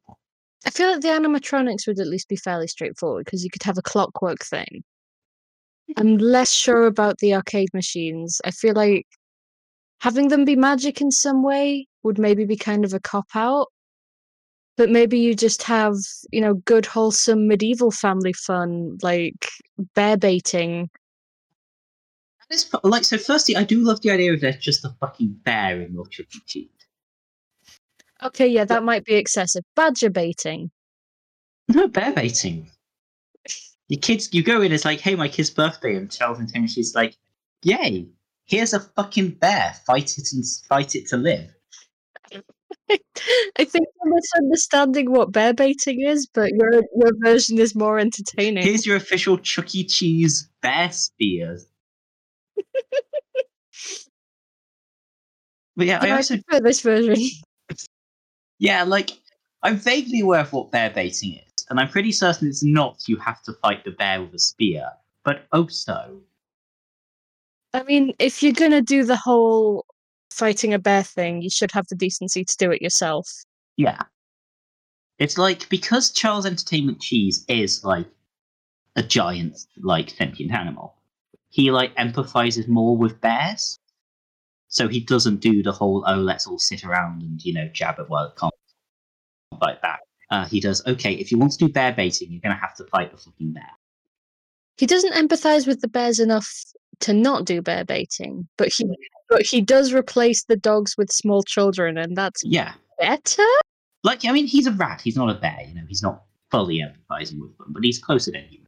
I 0.66 0.70
feel 0.72 0.92
like 0.92 1.02
the 1.02 1.10
animatronics 1.10 1.88
would 1.88 2.00
at 2.00 2.08
least 2.08 2.30
be 2.30 2.36
fairly 2.36 2.68
straightforward 2.68 3.26
because 3.26 3.44
you 3.44 3.50
could 3.52 3.64
have 3.64 3.78
a 3.78 3.82
clockwork 3.84 4.44
thing. 4.44 4.84
I'm 5.98 6.18
less 6.18 6.52
sure 6.52 6.86
about 6.88 7.20
the 7.20 7.36
arcade 7.36 7.70
machines. 7.74 8.42
I 8.46 8.52
feel 8.52 8.74
like 8.74 9.06
having 10.02 10.30
them 10.30 10.46
be 10.46 10.56
magic 10.56 11.02
in 11.02 11.12
some 11.12 11.44
way 11.44 11.88
would 12.04 12.20
maybe 12.20 12.46
be 12.46 12.56
kind 12.56 12.86
of 12.86 12.94
a 12.94 13.00
cop 13.00 13.28
out. 13.36 13.68
But 14.76 14.90
maybe 14.90 15.20
you 15.20 15.36
just 15.36 15.64
have, 15.64 15.96
you 16.32 16.42
know, 16.42 16.56
good, 16.56 16.86
wholesome 16.86 17.48
medieval 17.48 17.92
family 17.92 18.34
fun, 18.34 18.98
like 19.04 19.48
bear 19.94 20.18
baiting. 20.18 20.90
Like 22.84 23.04
so. 23.04 23.18
Firstly, 23.18 23.56
I 23.56 23.64
do 23.64 23.80
love 23.84 24.02
the 24.02 24.12
idea 24.12 24.34
of 24.34 24.42
there's 24.42 24.58
just 24.58 24.86
a 24.86 24.90
fucking 25.00 25.40
bear 25.44 25.82
in 25.82 25.94
your 25.94 26.08
Chuck 26.08 26.28
E. 26.36 26.40
Cheese. 26.46 26.70
Okay, 28.24 28.48
yeah, 28.48 28.66
that 28.66 28.84
might 28.84 29.06
be 29.06 29.16
excessive. 29.16 29.64
Badger 29.76 30.10
baiting. 30.10 30.72
No 31.68 31.88
bear 31.88 32.14
baiting. 32.14 32.70
Your 33.90 34.00
kids, 34.00 34.30
you 34.34 34.44
go 34.44 34.62
in. 34.62 34.72
It's 34.72 34.86
like, 34.86 35.00
hey, 35.00 35.16
my 35.16 35.28
kid's 35.28 35.50
birthday, 35.50 35.96
and 35.96 36.12
Charles 36.12 36.40
and 36.40 36.70
she's 36.70 36.96
like, 36.96 37.16
yay! 37.64 38.08
Here's 38.46 38.74
a 38.74 38.80
fucking 38.80 39.32
bear. 39.32 39.76
Fight 39.86 40.18
it 40.18 40.32
and 40.34 40.44
fight 40.68 40.96
it 40.96 41.08
to 41.10 41.18
live. 41.18 41.54
I 43.58 43.66
think 43.66 43.88
you're 44.04 44.14
misunderstanding 44.14 45.12
what 45.12 45.32
bear 45.32 45.54
baiting 45.54 46.02
is, 46.02 46.28
but 46.28 46.52
your 46.52 46.74
your 46.74 47.12
version 47.24 47.60
is 47.60 47.76
more 47.76 48.00
entertaining. 48.00 48.64
Here's 48.64 48.86
your 48.86 48.96
official 48.96 49.38
Chuck 49.38 49.74
E. 49.76 49.86
Cheese 49.86 50.50
bear 50.62 50.92
spears. 50.92 51.66
But 55.76 55.88
yeah, 55.88 56.00
I 56.02 56.08
Yeah, 56.08 56.14
I 56.14 56.18
also 56.18 56.38
prefer 56.38 56.64
this 56.64 56.82
version. 56.82 57.16
yeah, 58.60 58.84
like 58.84 59.12
I'm 59.64 59.78
vaguely 59.78 60.20
aware 60.20 60.42
of 60.42 60.54
what 60.54 60.72
bear 60.72 60.90
baiting 60.90 61.34
is, 61.34 61.66
and 61.70 61.80
I'm 61.80 61.90
pretty 61.90 62.12
certain 62.12 62.48
it's 62.48 62.64
not 62.64 63.08
you 63.08 63.18
have 63.18 63.42
to 63.44 63.54
fight 63.54 63.84
the 63.84 63.92
bear 63.92 64.22
with 64.22 64.34
a 64.36 64.40
spear, 64.40 64.90
but 65.24 65.48
also 65.52 66.22
I 67.74 67.82
mean, 67.84 68.14
if 68.20 68.44
you're 68.44 68.54
gonna 68.54 68.82
do 68.82 69.04
the 69.04 69.16
whole 69.16 69.86
fighting 70.34 70.74
a 70.74 70.80
bear 70.80 71.04
thing, 71.04 71.42
you 71.42 71.50
should 71.50 71.72
have 71.72 71.88
the 71.88 71.96
decency 71.96 72.44
to 72.44 72.56
do 72.58 72.72
it 72.72 72.82
yourself. 72.82 73.28
Yeah. 73.78 74.02
It's 75.20 75.38
like 75.38 75.70
because 75.70 76.12
Charles 76.12 76.46
Entertainment 76.46 77.00
Cheese 77.00 77.46
is 77.48 77.84
like 77.84 78.08
a 78.96 79.04
giant, 79.04 79.58
like 79.82 80.10
sentient 80.10 80.52
animal, 80.52 80.96
he 81.50 81.72
like 81.72 81.96
empathizes 81.96 82.68
more 82.68 82.98
with 82.98 83.22
bears. 83.22 83.80
So 84.68 84.88
he 84.88 85.00
doesn't 85.00 85.40
do 85.40 85.62
the 85.62 85.72
whole 85.72 86.04
oh 86.08 86.16
let's 86.16 86.48
all 86.48 86.58
sit 86.58 86.84
around 86.84 87.22
and 87.22 87.44
you 87.46 87.54
know 87.54 87.68
jab 87.74 88.00
at 88.00 88.10
while 88.10 88.26
it 88.26 88.36
can't 88.38 88.54
like 89.62 89.82
that. 89.84 90.00
Uh, 90.32 90.46
he 90.46 90.60
does 90.60 90.86
okay 90.88 91.14
if 91.14 91.32
you 91.32 91.38
want 91.38 91.52
to 91.52 91.60
do 91.60 91.72
bear 91.72 91.94
baiting, 91.94 92.32
you're 92.32 92.42
gonna 92.42 92.56
have 92.56 92.76
to 92.78 92.86
fight 92.86 93.12
the 93.12 93.18
fucking 93.18 93.54
bear. 93.54 93.70
He 94.78 94.88
doesn't 94.88 95.14
empathize 95.14 95.68
with 95.68 95.82
the 95.82 95.88
bears 95.88 96.20
enough 96.20 96.50
to 97.02 97.14
not 97.14 97.46
do 97.46 97.62
bear 97.62 97.86
baiting, 97.86 98.48
but 98.58 98.70
he 98.70 98.86
but 99.34 99.46
he 99.46 99.62
does 99.62 99.94
replace 99.94 100.44
the 100.46 100.56
dogs 100.56 100.96
with 100.98 101.12
small 101.12 101.44
children, 101.44 101.98
and 101.98 102.16
that's 102.16 102.44
Yeah, 102.44 102.74
better. 103.00 103.44
like 104.04 104.26
I 104.26 104.32
mean 104.32 104.46
he's 104.48 104.68
a 104.68 104.72
rat, 104.72 105.02
he's 105.02 105.16
not 105.18 105.30
a 105.30 105.34
bear. 105.40 105.58
You 105.68 105.74
know 105.76 105.82
he's 105.88 106.04
not 106.04 106.24
fully 106.52 106.80
empathizing 106.80 107.40
with 107.40 107.58
them, 107.58 107.68
but 107.70 107.84
he's 107.84 108.00
closer 108.00 108.32
than 108.32 108.44
human. 108.46 108.68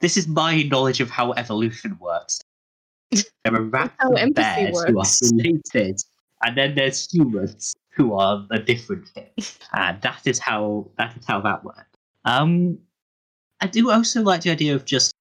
This 0.00 0.16
is 0.16 0.28
my 0.28 0.62
knowledge 0.62 1.00
of 1.00 1.10
how 1.10 1.32
evolution 1.32 1.98
works. 2.00 2.40
There 3.44 3.54
are 3.54 3.62
rats 3.62 3.94
how 3.98 4.12
and 4.12 4.34
bears 4.34 4.78
who 4.82 4.88
are 4.90 4.92
works. 4.94 5.20
related, 5.32 5.96
and 6.44 6.56
then 6.56 6.74
there's 6.74 7.10
humans 7.10 7.74
who 7.96 8.12
are 8.12 8.46
a 8.50 8.58
different 8.58 9.08
thing, 9.08 9.30
and 9.72 10.00
that 10.02 10.20
is 10.26 10.38
how 10.38 10.90
that 10.98 11.16
is 11.16 11.24
how 11.26 11.40
that 11.40 11.64
works. 11.64 11.86
Um, 12.24 12.78
I 13.60 13.66
do 13.66 13.90
also 13.90 14.22
like 14.22 14.42
the 14.42 14.50
idea 14.50 14.74
of 14.74 14.84
just 14.84 15.14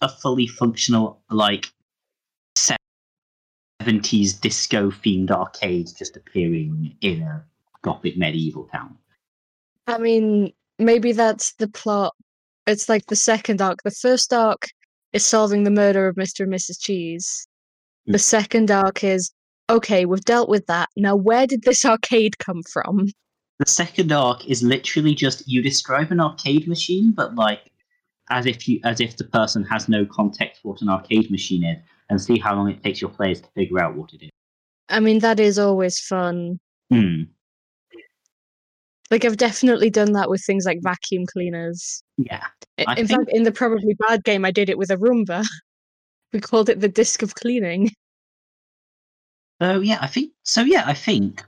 a 0.00 0.08
fully 0.08 0.46
functional 0.46 1.20
like 1.30 1.70
seventies 3.88 4.32
disco 4.34 4.90
themed 4.90 5.30
arcade 5.30 5.88
just 5.96 6.16
appearing 6.16 6.94
in 7.00 7.22
a 7.22 7.44
gothic 7.82 8.16
medieval 8.16 8.64
town. 8.72 8.96
I 9.86 9.98
mean, 9.98 10.52
maybe 10.78 11.12
that's 11.12 11.54
the 11.54 11.68
plot. 11.68 12.14
It's 12.66 12.88
like 12.88 13.06
the 13.06 13.16
second 13.16 13.62
arc. 13.62 13.82
The 13.84 13.90
first 13.90 14.32
arc 14.32 14.68
is 15.12 15.24
solving 15.24 15.64
the 15.64 15.70
murder 15.70 16.08
of 16.08 16.16
Mr. 16.16 16.40
and 16.40 16.52
Mrs. 16.52 16.80
Cheese. 16.80 17.46
The 18.06 18.18
Mm. 18.18 18.20
second 18.20 18.70
arc 18.70 19.04
is 19.04 19.30
okay, 19.70 20.06
we've 20.06 20.24
dealt 20.24 20.48
with 20.48 20.66
that. 20.66 20.88
Now, 20.96 21.14
where 21.14 21.46
did 21.46 21.62
this 21.62 21.84
arcade 21.92 22.38
come 22.38 22.62
from? 22.64 23.06
The 23.60 23.66
second 23.66 24.12
arc 24.12 24.46
is 24.46 24.62
literally 24.62 25.14
just 25.14 25.46
you 25.46 25.62
describe 25.62 26.10
an 26.10 26.20
arcade 26.20 26.66
machine, 26.66 27.12
but 27.12 27.34
like 27.36 27.70
as 28.30 28.44
if 28.46 28.66
you 28.68 28.80
as 28.84 29.00
if 29.00 29.16
the 29.16 29.24
person 29.24 29.64
has 29.64 29.88
no 29.88 30.04
context 30.04 30.62
for 30.62 30.72
what 30.72 30.82
an 30.82 30.88
arcade 30.88 31.30
machine 31.30 31.64
is, 31.64 31.78
and 32.10 32.20
see 32.20 32.38
how 32.38 32.54
long 32.54 32.70
it 32.70 32.82
takes 32.82 33.00
your 33.00 33.10
players 33.10 33.40
to 33.40 33.48
figure 33.54 33.78
out 33.80 33.94
what 33.96 34.12
it 34.14 34.24
is. 34.24 34.30
I 34.88 35.00
mean, 35.00 35.18
that 35.20 35.38
is 35.40 35.58
always 35.58 36.00
fun. 36.00 36.58
Hmm. 36.90 37.22
Like, 39.10 39.24
I've 39.24 39.36
definitely 39.38 39.88
done 39.90 40.12
that 40.12 40.28
with 40.28 40.42
things 40.44 40.66
like 40.66 40.78
vacuum 40.82 41.24
cleaners. 41.26 42.02
Yeah. 42.18 42.44
I 42.86 42.92
In 43.00 43.06
think- 43.06 43.10
fact, 43.20 43.30
in 43.32 43.42
the 43.44 43.52
Probably 43.52 43.94
Bad 44.06 44.22
game, 44.24 44.44
I 44.44 44.50
did 44.50 44.68
it 44.68 44.78
with 44.78 44.90
a 44.90 44.96
Roomba. 44.96 45.44
We 46.30 46.40
called 46.40 46.68
it 46.68 46.80
the 46.80 46.90
disc 46.90 47.22
of 47.22 47.34
cleaning. 47.36 47.90
So 49.62 49.80
yeah, 49.80 49.96
I 50.02 50.06
think 50.06 50.32
so. 50.42 50.60
Yeah, 50.60 50.84
I 50.86 50.92
think 50.92 51.42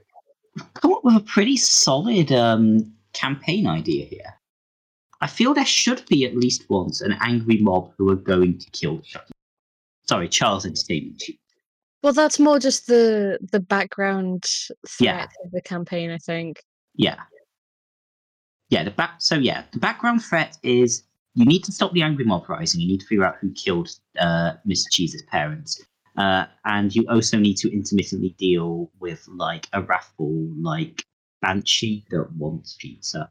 we've 0.56 0.72
come 0.72 0.94
up 0.94 1.04
with 1.04 1.16
a 1.16 1.20
pretty 1.20 1.58
solid 1.58 2.32
um, 2.32 2.90
campaign 3.12 3.66
idea 3.66 4.06
here. 4.06 4.34
I 5.20 5.26
feel 5.26 5.52
there 5.52 5.66
should 5.66 6.02
be 6.08 6.24
at 6.24 6.34
least 6.34 6.64
once 6.70 7.02
an 7.02 7.14
angry 7.20 7.58
mob 7.58 7.92
who 7.98 8.08
are 8.10 8.16
going 8.16 8.56
to 8.56 8.70
kill 8.70 9.00
Chucky. 9.00 9.32
Sorry, 10.10 10.28
Charles 10.28 10.66
Entertainment. 10.66 11.20
Chief. 11.20 11.36
Well, 12.02 12.12
that's 12.12 12.40
more 12.40 12.58
just 12.58 12.88
the 12.88 13.38
the 13.52 13.60
background 13.60 14.42
Yeah. 14.98 15.18
threat 15.18 15.30
of 15.44 15.52
the 15.52 15.62
campaign, 15.62 16.10
I 16.10 16.18
think. 16.18 16.64
Yeah. 16.96 17.20
Yeah, 18.70 18.82
the 18.82 18.90
back 18.90 19.12
so 19.18 19.36
yeah, 19.36 19.62
the 19.70 19.78
background 19.78 20.24
threat 20.24 20.58
is 20.64 21.04
you 21.34 21.44
need 21.44 21.62
to 21.62 21.70
stop 21.70 21.92
the 21.92 22.02
angry 22.02 22.24
mob 22.24 22.48
rising, 22.48 22.80
you 22.80 22.88
need 22.88 22.98
to 22.98 23.06
figure 23.06 23.24
out 23.24 23.36
who 23.40 23.52
killed 23.52 23.88
uh 24.18 24.54
Mr. 24.68 24.86
Cheese's 24.90 25.22
parents. 25.30 25.80
Uh, 26.16 26.44
and 26.64 26.92
you 26.96 27.04
also 27.08 27.38
need 27.38 27.56
to 27.58 27.72
intermittently 27.72 28.30
deal 28.36 28.90
with 28.98 29.24
like 29.28 29.68
a 29.72 29.80
wrathful 29.80 30.34
like 30.60 31.04
banshee 31.40 32.04
that 32.10 32.26
wants 32.32 32.76
pizza. 32.80 33.30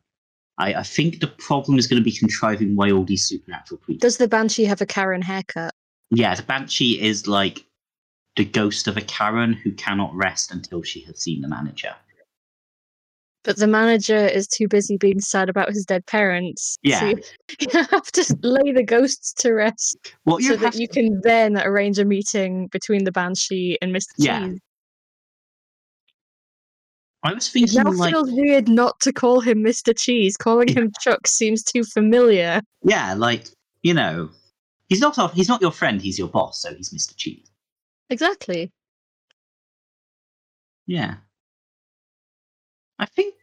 I, 0.58 0.76
I 0.76 0.84
think 0.84 1.20
the 1.20 1.28
problem 1.50 1.78
is 1.78 1.88
going 1.88 2.02
to 2.02 2.10
be 2.12 2.16
contriving 2.24 2.78
why 2.78 2.90
all 2.92 3.04
these 3.04 3.26
supernatural 3.28 3.80
creatures. 3.82 4.02
Does 4.02 4.18
the 4.18 4.30
Banshee 4.30 4.64
have 4.66 4.80
a 4.82 4.86
Karen 4.86 5.22
haircut? 5.22 5.74
Yeah, 6.12 6.36
the 6.36 6.44
banshee 6.44 7.00
is 7.02 7.28
like 7.28 7.66
the 8.36 8.46
ghost 8.46 8.88
of 8.88 8.98
a 8.98 9.02
Karen 9.02 9.54
who 9.54 9.72
cannot 9.74 10.14
rest 10.16 10.52
until 10.52 10.82
she 10.82 11.02
has 11.02 11.22
seen 11.22 11.42
the 11.42 11.48
manager. 11.48 11.94
But 13.44 13.58
the 13.58 13.68
manager 13.68 14.18
is 14.28 14.48
too 14.48 14.68
busy 14.68 14.98
being 14.98 15.22
sad 15.22 15.50
about 15.50 15.70
his 15.70 15.86
dead 15.86 16.06
parents. 16.06 16.78
So 16.84 16.90
Yeah. 16.90 17.06
you, 17.10 17.22
you 17.74 17.84
have 17.90 18.12
to 18.12 18.36
lay 18.42 18.72
the 18.74 18.84
ghosts 18.84 19.34
to 19.36 19.54
rest 19.54 19.98
you 20.26 20.42
so 20.42 20.56
that 20.58 20.74
to- 20.74 20.82
you 20.82 20.88
can 20.88 21.22
then 21.24 21.58
arrange 21.58 22.00
a 22.00 22.06
meeting 22.06 22.68
between 22.68 23.06
the 23.06 23.12
Banshee 23.12 23.78
and 23.82 23.96
Mr. 23.96 24.08
Yeah, 24.18 24.48
Cheese. 24.48 24.60
I 27.24 27.34
was 27.34 27.48
It 27.48 27.52
thinking 27.52 27.84
now 27.84 27.92
like 27.92 28.14
feels 28.14 28.32
weird 28.32 28.68
not 28.70 29.00
to 29.02 29.12
call 29.14 29.42
him 29.42 29.64
Mr. 29.64 29.98
Cheese. 29.98 30.38
Calling 30.38 30.70
him 30.70 30.92
Chuck 31.02 31.28
seems 31.28 31.64
too 31.64 31.84
familiar. 31.84 32.62
Yeah, 32.84 33.14
like 33.14 33.48
you 33.84 33.94
know, 33.94 34.30
he's 34.90 35.00
not 35.00 35.18
our, 35.18 35.30
he's 35.30 35.48
not 35.48 35.62
your 35.62 35.72
friend. 35.72 36.02
He's 36.02 36.20
your 36.20 36.28
boss, 36.28 36.62
so 36.62 36.74
he's 36.74 36.92
Mister 36.92 37.16
Cheese. 37.16 37.50
Exactly. 38.10 38.72
Yeah, 40.88 41.16
I 42.98 43.06
think 43.06 43.36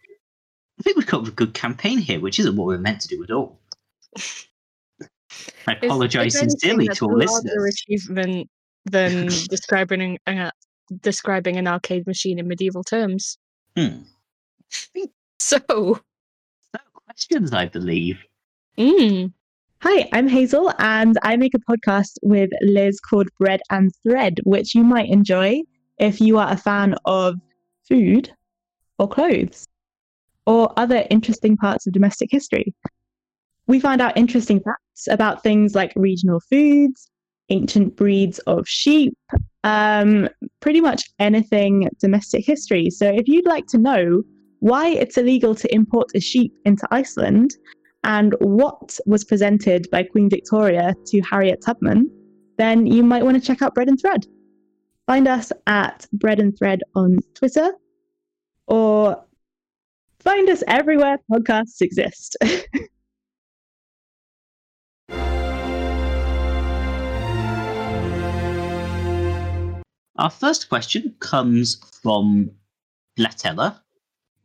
I 0.78 0.82
think 0.82 0.96
we've 0.96 1.06
got 1.06 1.26
a 1.26 1.30
good 1.30 1.54
campaign 1.54 1.98
here, 1.98 2.20
which 2.20 2.38
isn't 2.38 2.56
what 2.56 2.66
we're 2.66 2.78
meant 2.78 3.00
to 3.02 3.08
do 3.08 3.22
at 3.22 3.30
all. 3.30 3.60
I 5.68 5.72
apologise 5.72 6.38
sincerely 6.38 6.88
to 6.88 7.04
all 7.06 7.16
listeners. 7.16 7.74
achievement 7.88 8.48
than 8.84 9.26
describing 9.48 10.18
an, 10.26 10.38
uh, 10.38 10.50
describing 11.02 11.56
an 11.56 11.66
arcade 11.66 12.06
machine 12.06 12.38
in 12.38 12.46
medieval 12.48 12.84
terms. 12.84 13.38
Hmm. 13.76 14.02
So, 15.38 15.58
So, 15.68 16.80
questions, 17.06 17.52
I 17.52 17.66
believe. 17.66 18.18
mm, 18.76 19.32
Hi, 19.88 20.08
I'm 20.12 20.26
Hazel, 20.26 20.72
and 20.80 21.16
I 21.22 21.36
make 21.36 21.54
a 21.54 21.60
podcast 21.60 22.18
with 22.20 22.50
Liz 22.60 22.98
called 22.98 23.28
Bread 23.38 23.60
and 23.70 23.92
Thread, 24.02 24.40
which 24.42 24.74
you 24.74 24.82
might 24.82 25.08
enjoy 25.08 25.62
if 26.00 26.20
you 26.20 26.38
are 26.38 26.50
a 26.50 26.56
fan 26.56 26.96
of 27.04 27.36
food 27.88 28.28
or 28.98 29.06
clothes 29.06 29.68
or 30.44 30.72
other 30.76 31.06
interesting 31.08 31.56
parts 31.56 31.86
of 31.86 31.92
domestic 31.92 32.30
history. 32.32 32.74
We 33.68 33.78
find 33.78 34.00
out 34.00 34.16
interesting 34.16 34.58
facts 34.58 35.06
about 35.08 35.44
things 35.44 35.76
like 35.76 35.92
regional 35.94 36.40
foods, 36.50 37.08
ancient 37.50 37.94
breeds 37.94 38.40
of 38.40 38.66
sheep, 38.66 39.16
um, 39.62 40.28
pretty 40.58 40.80
much 40.80 41.04
anything 41.20 41.88
domestic 42.00 42.44
history. 42.44 42.90
So 42.90 43.08
if 43.08 43.28
you'd 43.28 43.46
like 43.46 43.68
to 43.68 43.78
know 43.78 44.24
why 44.58 44.88
it's 44.88 45.16
illegal 45.16 45.54
to 45.54 45.72
import 45.72 46.10
a 46.16 46.20
sheep 46.20 46.52
into 46.64 46.88
Iceland, 46.90 47.52
and 48.06 48.34
what 48.38 48.98
was 49.04 49.24
presented 49.24 49.90
by 49.90 50.04
Queen 50.04 50.30
Victoria 50.30 50.94
to 51.06 51.20
Harriet 51.22 51.60
Tubman, 51.60 52.08
then 52.56 52.86
you 52.86 53.02
might 53.02 53.24
want 53.24 53.36
to 53.36 53.44
check 53.44 53.60
out 53.62 53.74
Bread 53.74 53.88
and 53.88 54.00
Thread. 54.00 54.24
Find 55.06 55.26
us 55.26 55.52
at 55.66 56.06
Bread 56.12 56.38
and 56.38 56.56
Thread 56.56 56.82
on 56.94 57.18
Twitter 57.34 57.72
or 58.68 59.24
find 60.20 60.48
us 60.48 60.62
everywhere 60.68 61.18
podcasts 61.30 61.80
exist. 61.80 62.36
Our 70.18 70.30
first 70.30 70.68
question 70.68 71.14
comes 71.18 71.74
from 72.02 72.52
Blatella. 73.18 73.80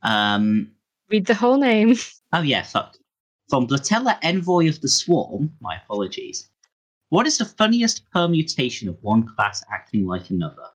Um, 0.02 0.72
read 1.10 1.28
the 1.28 1.36
whole 1.36 1.58
name. 1.58 1.96
oh, 2.34 2.42
yeah, 2.42 2.64
fuck. 2.64 2.98
From 3.52 3.68
Blatella, 3.68 4.18
Envoy 4.24 4.70
of 4.70 4.80
the 4.80 4.88
Swarm, 4.88 5.52
my 5.60 5.76
apologies. 5.76 6.50
What 7.10 7.28
is 7.28 7.38
the 7.38 7.44
funniest 7.44 8.10
permutation 8.10 8.88
of 8.88 8.98
one 9.04 9.28
class 9.28 9.62
acting 9.70 10.06
like 10.08 10.30
another? 10.30 10.68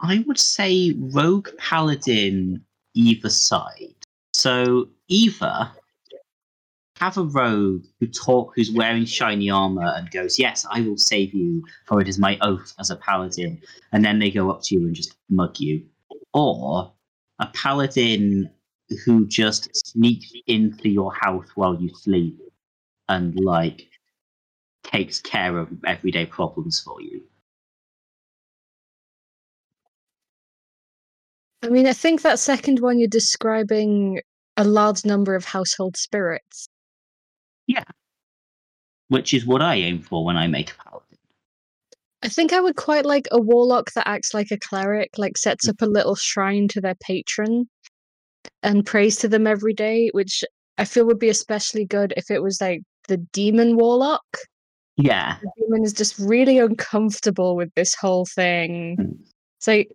I 0.00 0.24
would 0.26 0.38
say 0.38 0.94
Rogue 0.98 1.50
Paladin 1.58 2.64
either 2.94 3.28
side. 3.28 4.06
So 4.32 4.88
either 5.08 5.70
have 6.96 7.18
a 7.18 7.24
rogue 7.24 7.84
who 8.00 8.06
talk 8.06 8.54
who's 8.56 8.72
wearing 8.72 9.04
shiny 9.04 9.50
armor 9.50 9.92
and 9.94 10.10
goes, 10.10 10.38
Yes, 10.38 10.64
I 10.70 10.80
will 10.80 10.96
save 10.96 11.34
you, 11.34 11.62
for 11.86 12.00
it 12.00 12.08
is 12.08 12.18
my 12.18 12.38
oath 12.40 12.72
as 12.78 12.88
a 12.88 12.96
paladin, 12.96 13.60
and 13.92 14.02
then 14.02 14.18
they 14.18 14.30
go 14.30 14.50
up 14.50 14.62
to 14.62 14.74
you 14.74 14.86
and 14.86 14.94
just 14.94 15.14
mug 15.28 15.60
you. 15.60 15.84
Or 16.32 16.94
a 17.38 17.48
paladin 17.48 18.50
who 19.04 19.26
just 19.26 19.68
sneaks 19.74 20.32
into 20.46 20.88
your 20.88 21.12
house 21.12 21.48
while 21.54 21.80
you 21.80 21.90
sleep 21.94 22.38
and 23.08 23.38
like 23.40 23.88
takes 24.84 25.20
care 25.20 25.58
of 25.58 25.68
everyday 25.84 26.26
problems 26.26 26.80
for 26.80 27.00
you. 27.00 27.22
I 31.62 31.68
mean, 31.68 31.86
I 31.86 31.92
think 31.92 32.22
that 32.22 32.38
second 32.38 32.80
one 32.80 32.98
you're 32.98 33.08
describing 33.08 34.20
a 34.56 34.64
large 34.64 35.04
number 35.04 35.34
of 35.34 35.44
household 35.44 35.96
spirits. 35.96 36.68
Yeah. 37.66 37.84
Which 39.08 39.32
is 39.32 39.46
what 39.46 39.62
I 39.62 39.76
aim 39.76 40.02
for 40.02 40.24
when 40.24 40.36
I 40.36 40.48
make 40.48 40.72
a 40.72 40.74
paladin. 40.74 41.18
I 42.24 42.28
think 42.28 42.52
I 42.52 42.60
would 42.60 42.76
quite 42.76 43.04
like 43.04 43.28
a 43.30 43.40
warlock 43.40 43.92
that 43.92 44.08
acts 44.08 44.34
like 44.34 44.50
a 44.50 44.58
cleric, 44.58 45.10
like 45.18 45.36
sets 45.38 45.68
up 45.68 45.80
a 45.82 45.86
little 45.86 46.16
shrine 46.16 46.68
to 46.68 46.80
their 46.80 46.94
patron 46.94 47.68
and 48.62 48.86
prays 48.86 49.16
to 49.16 49.28
them 49.28 49.46
every 49.46 49.74
day, 49.74 50.10
which 50.12 50.44
I 50.78 50.84
feel 50.84 51.06
would 51.06 51.18
be 51.18 51.28
especially 51.28 51.84
good 51.84 52.14
if 52.16 52.30
it 52.30 52.42
was 52.42 52.60
like 52.60 52.82
the 53.08 53.16
demon 53.16 53.76
warlock. 53.76 54.24
Yeah. 54.96 55.36
The 55.42 55.50
demon 55.58 55.84
is 55.84 55.92
just 55.92 56.18
really 56.18 56.58
uncomfortable 56.58 57.56
with 57.56 57.72
this 57.74 57.94
whole 57.94 58.26
thing. 58.26 58.96
Mm. 58.98 59.18
It's 59.58 59.66
like, 59.66 59.92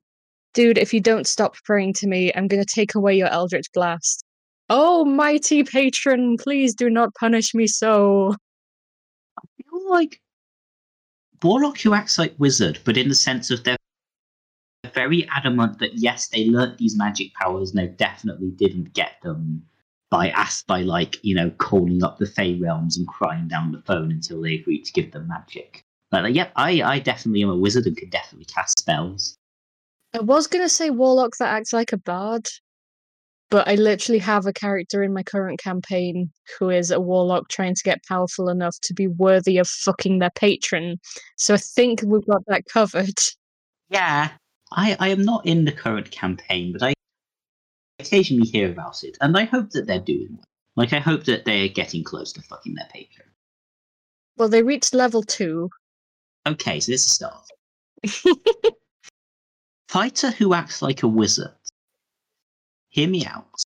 dude, 0.53 0.77
if 0.77 0.93
you 0.93 0.99
don't 0.99 1.27
stop 1.27 1.55
praying 1.65 1.93
to 1.95 2.07
me, 2.07 2.31
I'm 2.35 2.47
going 2.47 2.63
to 2.63 2.73
take 2.73 2.95
away 2.95 3.15
your 3.15 3.27
Eldritch 3.27 3.67
Blast. 3.73 4.23
Oh, 4.69 5.05
mighty 5.05 5.63
patron, 5.63 6.37
please 6.37 6.73
do 6.73 6.89
not 6.89 7.13
punish 7.15 7.53
me 7.53 7.67
so. 7.67 8.35
I 9.37 9.41
feel 9.57 9.89
like 9.89 10.19
Warlock 11.43 11.79
who 11.79 11.93
acts 11.93 12.17
like 12.17 12.33
wizard, 12.37 12.79
but 12.83 12.97
in 12.97 13.09
the 13.09 13.15
sense 13.15 13.51
of 13.51 13.63
they're 13.63 13.77
very 14.93 15.27
adamant 15.35 15.79
that 15.79 15.95
yes, 15.95 16.27
they 16.29 16.45
learnt 16.45 16.77
these 16.77 16.97
magic 16.97 17.33
powers 17.33 17.71
and 17.71 17.79
they 17.79 17.87
definitely 17.87 18.49
didn't 18.51 18.93
get 18.93 19.21
them 19.23 19.63
by 20.09 20.29
asked 20.29 20.67
by 20.67 20.81
like, 20.81 21.17
you 21.23 21.35
know, 21.35 21.49
calling 21.57 22.03
up 22.03 22.17
the 22.17 22.25
Fey 22.25 22.55
realms 22.55 22.97
and 22.97 23.07
crying 23.07 23.47
down 23.47 23.71
the 23.71 23.81
phone 23.81 24.11
until 24.11 24.41
they 24.41 24.55
agreed 24.55 24.83
to 24.85 24.93
give 24.93 25.11
them 25.11 25.27
magic. 25.27 25.83
But 26.09 26.23
like, 26.23 26.35
yep, 26.35 26.51
I, 26.55 26.81
I 26.81 26.99
definitely 26.99 27.43
am 27.43 27.49
a 27.49 27.57
wizard 27.57 27.85
and 27.85 27.97
can 27.97 28.09
definitely 28.09 28.45
cast 28.45 28.79
spells. 28.79 29.35
I 30.13 30.21
was 30.21 30.47
going 30.47 30.63
to 30.63 30.69
say 30.69 30.89
warlock 30.89 31.35
that 31.37 31.53
acts 31.53 31.73
like 31.73 31.91
a 31.91 31.97
bard, 31.97 32.47
but 33.49 33.67
I 33.67 33.75
literally 33.75 34.19
have 34.19 34.45
a 34.45 34.53
character 34.53 35.03
in 35.03 35.13
my 35.13 35.23
current 35.23 35.59
campaign 35.59 36.31
who 36.57 36.69
is 36.69 36.91
a 36.91 36.99
warlock 37.01 37.49
trying 37.49 37.75
to 37.75 37.83
get 37.83 38.03
powerful 38.05 38.47
enough 38.47 38.77
to 38.83 38.93
be 38.93 39.07
worthy 39.07 39.57
of 39.57 39.67
fucking 39.67 40.19
their 40.19 40.31
patron. 40.31 40.97
So 41.37 41.53
I 41.53 41.57
think 41.57 42.01
we've 42.05 42.25
got 42.25 42.43
that 42.47 42.63
covered. 42.71 43.19
Yeah. 43.89 44.31
I, 44.71 44.95
I 44.99 45.09
am 45.09 45.21
not 45.23 45.45
in 45.45 45.65
the 45.65 45.71
current 45.71 46.11
campaign, 46.11 46.73
but 46.73 46.83
I 46.83 46.93
occasionally 47.99 48.47
hear 48.47 48.69
about 48.69 49.03
it, 49.03 49.17
and 49.21 49.37
I 49.37 49.45
hope 49.45 49.71
that 49.71 49.87
they're 49.87 49.99
doing 49.99 50.29
well. 50.31 50.45
Like 50.75 50.93
I 50.93 50.99
hope 50.99 51.23
that 51.23 51.45
they're 51.45 51.67
getting 51.67 52.03
close 52.03 52.31
to 52.33 52.41
fucking 52.41 52.75
their 52.75 52.87
paper. 52.93 53.23
Well, 54.37 54.49
they 54.49 54.61
reached 54.61 54.93
level 54.93 55.23
two. 55.23 55.71
Okay, 56.45 56.79
so 56.79 56.91
this 56.91 57.03
is 57.03 57.11
a 57.11 57.15
start. 57.15 57.49
Fighter 59.89 60.31
who 60.31 60.53
acts 60.53 60.81
like 60.81 61.01
a 61.01 61.07
wizard. 61.07 61.51
Hear 62.89 63.07
me 63.07 63.25
out. 63.25 63.63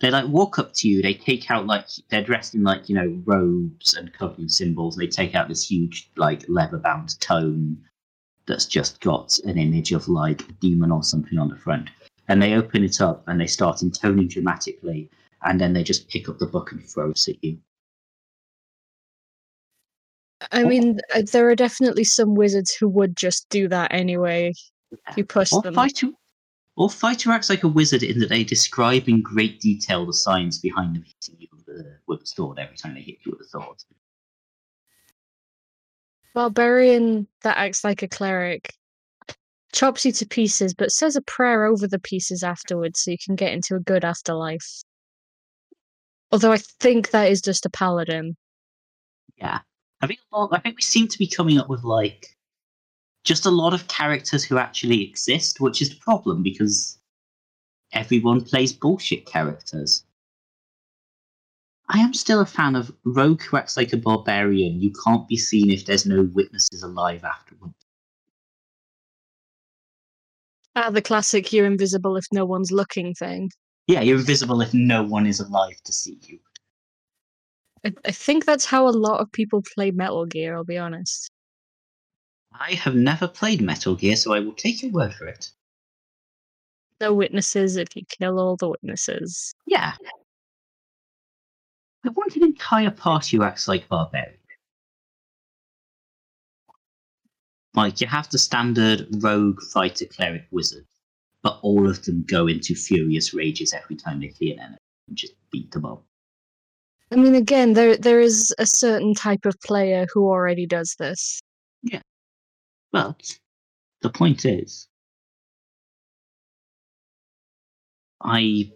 They 0.00 0.10
like 0.10 0.26
walk 0.28 0.58
up 0.58 0.72
to 0.74 0.88
you. 0.88 1.00
They 1.00 1.14
take 1.14 1.50
out 1.50 1.66
like 1.66 1.86
they're 2.10 2.24
dressed 2.24 2.54
in 2.54 2.64
like 2.64 2.88
you 2.88 2.96
know 2.96 3.22
robes 3.24 3.94
and 3.94 4.12
covered 4.12 4.40
in 4.40 4.48
symbols. 4.48 4.96
They 4.96 5.06
take 5.06 5.34
out 5.34 5.48
this 5.48 5.70
huge 5.70 6.10
like 6.16 6.44
leather 6.48 6.78
bound 6.78 7.18
tome 7.20 7.78
that's 8.46 8.66
just 8.66 9.00
got 9.00 9.38
an 9.40 9.58
image 9.58 9.92
of 9.92 10.08
like 10.08 10.42
a 10.42 10.52
demon 10.54 10.90
or 10.90 11.02
something 11.02 11.38
on 11.38 11.48
the 11.48 11.56
front. 11.56 11.90
And 12.28 12.42
they 12.42 12.54
open 12.54 12.84
it 12.84 13.00
up 13.00 13.26
and 13.28 13.40
they 13.40 13.46
start 13.46 13.82
intoning 13.82 14.28
dramatically, 14.28 15.10
and 15.44 15.60
then 15.60 15.72
they 15.72 15.82
just 15.82 16.08
pick 16.08 16.28
up 16.28 16.38
the 16.38 16.46
book 16.46 16.72
and 16.72 16.84
throw 16.84 17.10
it 17.10 17.28
at 17.28 17.42
you. 17.42 17.58
I 20.52 20.64
mean, 20.64 21.00
uh, 21.14 21.22
there 21.32 21.48
are 21.48 21.54
definitely 21.54 22.04
some 22.04 22.34
wizards 22.34 22.74
who 22.74 22.88
would 22.88 23.16
just 23.16 23.48
do 23.48 23.68
that 23.68 23.92
anyway. 23.92 24.52
You 25.16 25.24
push 25.24 25.52
Or 25.52 25.62
them. 25.62 25.74
fighter, 25.74 26.10
or 26.76 26.90
fighter 26.90 27.32
acts 27.32 27.48
like 27.48 27.64
a 27.64 27.68
wizard 27.68 28.02
in 28.02 28.18
that 28.20 28.28
they 28.28 28.44
describe 28.44 29.08
in 29.08 29.22
great 29.22 29.60
detail 29.60 30.04
the 30.06 30.12
science 30.12 30.58
behind 30.58 30.94
them 30.94 31.04
hitting 31.04 31.40
you 31.40 31.48
with 31.52 31.64
the, 31.66 31.98
with 32.06 32.20
the 32.20 32.26
sword 32.26 32.58
every 32.58 32.76
time 32.76 32.94
they 32.94 33.00
hit 33.00 33.18
you 33.24 33.32
with 33.32 33.38
the 33.40 33.46
sword. 33.46 33.78
Barbarian 36.36 37.26
that 37.44 37.56
acts 37.56 37.82
like 37.82 38.02
a 38.02 38.08
cleric 38.08 38.74
chops 39.72 40.04
you 40.04 40.12
to 40.12 40.26
pieces, 40.26 40.74
but 40.74 40.92
says 40.92 41.16
a 41.16 41.22
prayer 41.22 41.64
over 41.64 41.88
the 41.88 41.98
pieces 41.98 42.42
afterwards 42.42 43.00
so 43.00 43.10
you 43.10 43.16
can 43.24 43.36
get 43.36 43.54
into 43.54 43.74
a 43.74 43.80
good 43.80 44.04
afterlife. 44.04 44.82
Although 46.30 46.52
I 46.52 46.58
think 46.58 47.10
that 47.10 47.30
is 47.30 47.40
just 47.40 47.64
a 47.64 47.70
paladin. 47.70 48.36
Yeah, 49.38 49.60
I 50.02 50.06
think 50.06 50.20
lot, 50.30 50.50
I 50.52 50.58
think 50.58 50.76
we 50.76 50.82
seem 50.82 51.08
to 51.08 51.18
be 51.18 51.26
coming 51.26 51.58
up 51.58 51.70
with 51.70 51.84
like 51.84 52.26
just 53.24 53.46
a 53.46 53.50
lot 53.50 53.72
of 53.72 53.88
characters 53.88 54.44
who 54.44 54.58
actually 54.58 55.08
exist, 55.08 55.58
which 55.58 55.80
is 55.80 55.88
the 55.88 56.00
problem 56.00 56.42
because 56.42 56.98
everyone 57.92 58.42
plays 58.42 58.74
bullshit 58.74 59.24
characters. 59.24 60.04
I 61.88 62.00
am 62.00 62.14
still 62.14 62.40
a 62.40 62.46
fan 62.46 62.74
of 62.74 62.92
Rogue 63.04 63.42
who 63.42 63.56
acts 63.56 63.76
like 63.76 63.92
a 63.92 63.96
barbarian. 63.96 64.80
You 64.80 64.92
can't 65.04 65.28
be 65.28 65.36
seen 65.36 65.70
if 65.70 65.86
there's 65.86 66.04
no 66.06 66.22
witnesses 66.32 66.82
alive 66.82 67.22
afterwards. 67.22 67.74
Ah, 70.74 70.90
the 70.90 71.00
classic 71.00 71.52
you're 71.52 71.64
invisible 71.64 72.16
if 72.16 72.26
no 72.32 72.44
one's 72.44 72.72
looking 72.72 73.14
thing. 73.14 73.50
Yeah, 73.86 74.00
you're 74.00 74.18
invisible 74.18 74.60
if 74.60 74.74
no 74.74 75.04
one 75.04 75.26
is 75.26 75.40
alive 75.40 75.80
to 75.84 75.92
see 75.92 76.18
you. 76.22 76.40
I, 77.84 77.92
I 78.04 78.10
think 78.10 78.44
that's 78.44 78.64
how 78.64 78.88
a 78.88 78.90
lot 78.90 79.20
of 79.20 79.30
people 79.30 79.62
play 79.74 79.92
Metal 79.92 80.26
Gear, 80.26 80.56
I'll 80.56 80.64
be 80.64 80.76
honest. 80.76 81.30
I 82.52 82.72
have 82.72 82.94
never 82.94 83.28
played 83.28 83.60
Metal 83.60 83.94
Gear, 83.94 84.16
so 84.16 84.34
I 84.34 84.40
will 84.40 84.54
take 84.54 84.82
your 84.82 84.90
word 84.90 85.14
for 85.14 85.26
it. 85.26 85.50
No 87.00 87.14
witnesses 87.14 87.76
if 87.76 87.94
you 87.94 88.02
kill 88.08 88.40
all 88.40 88.56
the 88.56 88.70
witnesses. 88.70 89.54
Yeah. 89.66 89.92
I 92.06 92.10
want 92.10 92.36
an 92.36 92.44
entire 92.44 92.90
party 92.90 93.36
who 93.36 93.42
acts 93.42 93.68
like 93.68 93.88
barbarian. 93.88 94.38
Like 97.74 98.00
you 98.00 98.06
have 98.06 98.30
the 98.30 98.38
standard 98.38 99.06
rogue 99.22 99.60
fighter 99.60 100.06
cleric 100.06 100.46
wizard, 100.50 100.86
but 101.42 101.58
all 101.62 101.88
of 101.88 102.02
them 102.04 102.24
go 102.26 102.46
into 102.46 102.74
furious 102.74 103.34
rages 103.34 103.74
every 103.74 103.96
time 103.96 104.20
they 104.20 104.30
see 104.30 104.52
an 104.52 104.60
enemy 104.60 104.78
and 105.08 105.16
just 105.16 105.34
beat 105.50 105.70
them 105.72 105.84
up. 105.84 106.02
I 107.12 107.16
mean, 107.16 107.34
again, 107.34 107.74
there 107.74 107.96
there 107.96 108.20
is 108.20 108.54
a 108.58 108.66
certain 108.66 109.14
type 109.14 109.44
of 109.44 109.54
player 109.60 110.06
who 110.12 110.26
already 110.26 110.66
does 110.66 110.96
this. 110.98 111.40
Yeah. 111.82 112.02
But 112.92 113.38
the 114.00 114.10
point 114.10 114.44
is, 114.44 114.88
I 118.22 118.72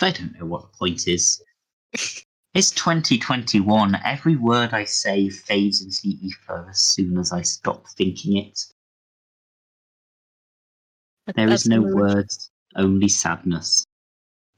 I 0.00 0.10
don't 0.12 0.38
know 0.38 0.46
what 0.46 0.62
the 0.62 0.78
point 0.78 1.08
is. 1.08 1.42
It's 2.54 2.70
2021. 2.70 4.00
Every 4.04 4.36
word 4.36 4.72
I 4.72 4.84
say 4.84 5.28
fades 5.28 5.82
into 5.82 6.02
the 6.04 6.26
ether 6.26 6.68
as 6.70 6.78
soon 6.78 7.18
as 7.18 7.32
I 7.32 7.42
stop 7.42 7.88
thinking 7.96 8.36
it. 8.36 8.60
There 11.34 11.50
is 11.50 11.66
no 11.66 11.80
mood. 11.80 11.94
words, 11.94 12.50
only 12.76 13.08
sadness. 13.08 13.84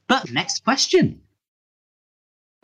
But 0.07 0.31
next 0.31 0.63
question. 0.63 1.21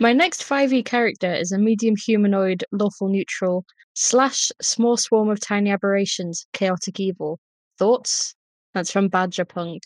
My 0.00 0.12
next 0.12 0.42
5e 0.42 0.84
character 0.84 1.32
is 1.32 1.50
a 1.50 1.58
medium 1.58 1.94
humanoid, 1.96 2.64
lawful 2.72 3.08
neutral, 3.08 3.64
slash 3.94 4.50
small 4.60 4.98
swarm 4.98 5.30
of 5.30 5.40
tiny 5.40 5.70
aberrations, 5.70 6.46
chaotic 6.52 7.00
evil. 7.00 7.38
Thoughts? 7.78 8.34
That's 8.74 8.90
from 8.90 9.08
Badger 9.08 9.44
Punk. 9.44 9.82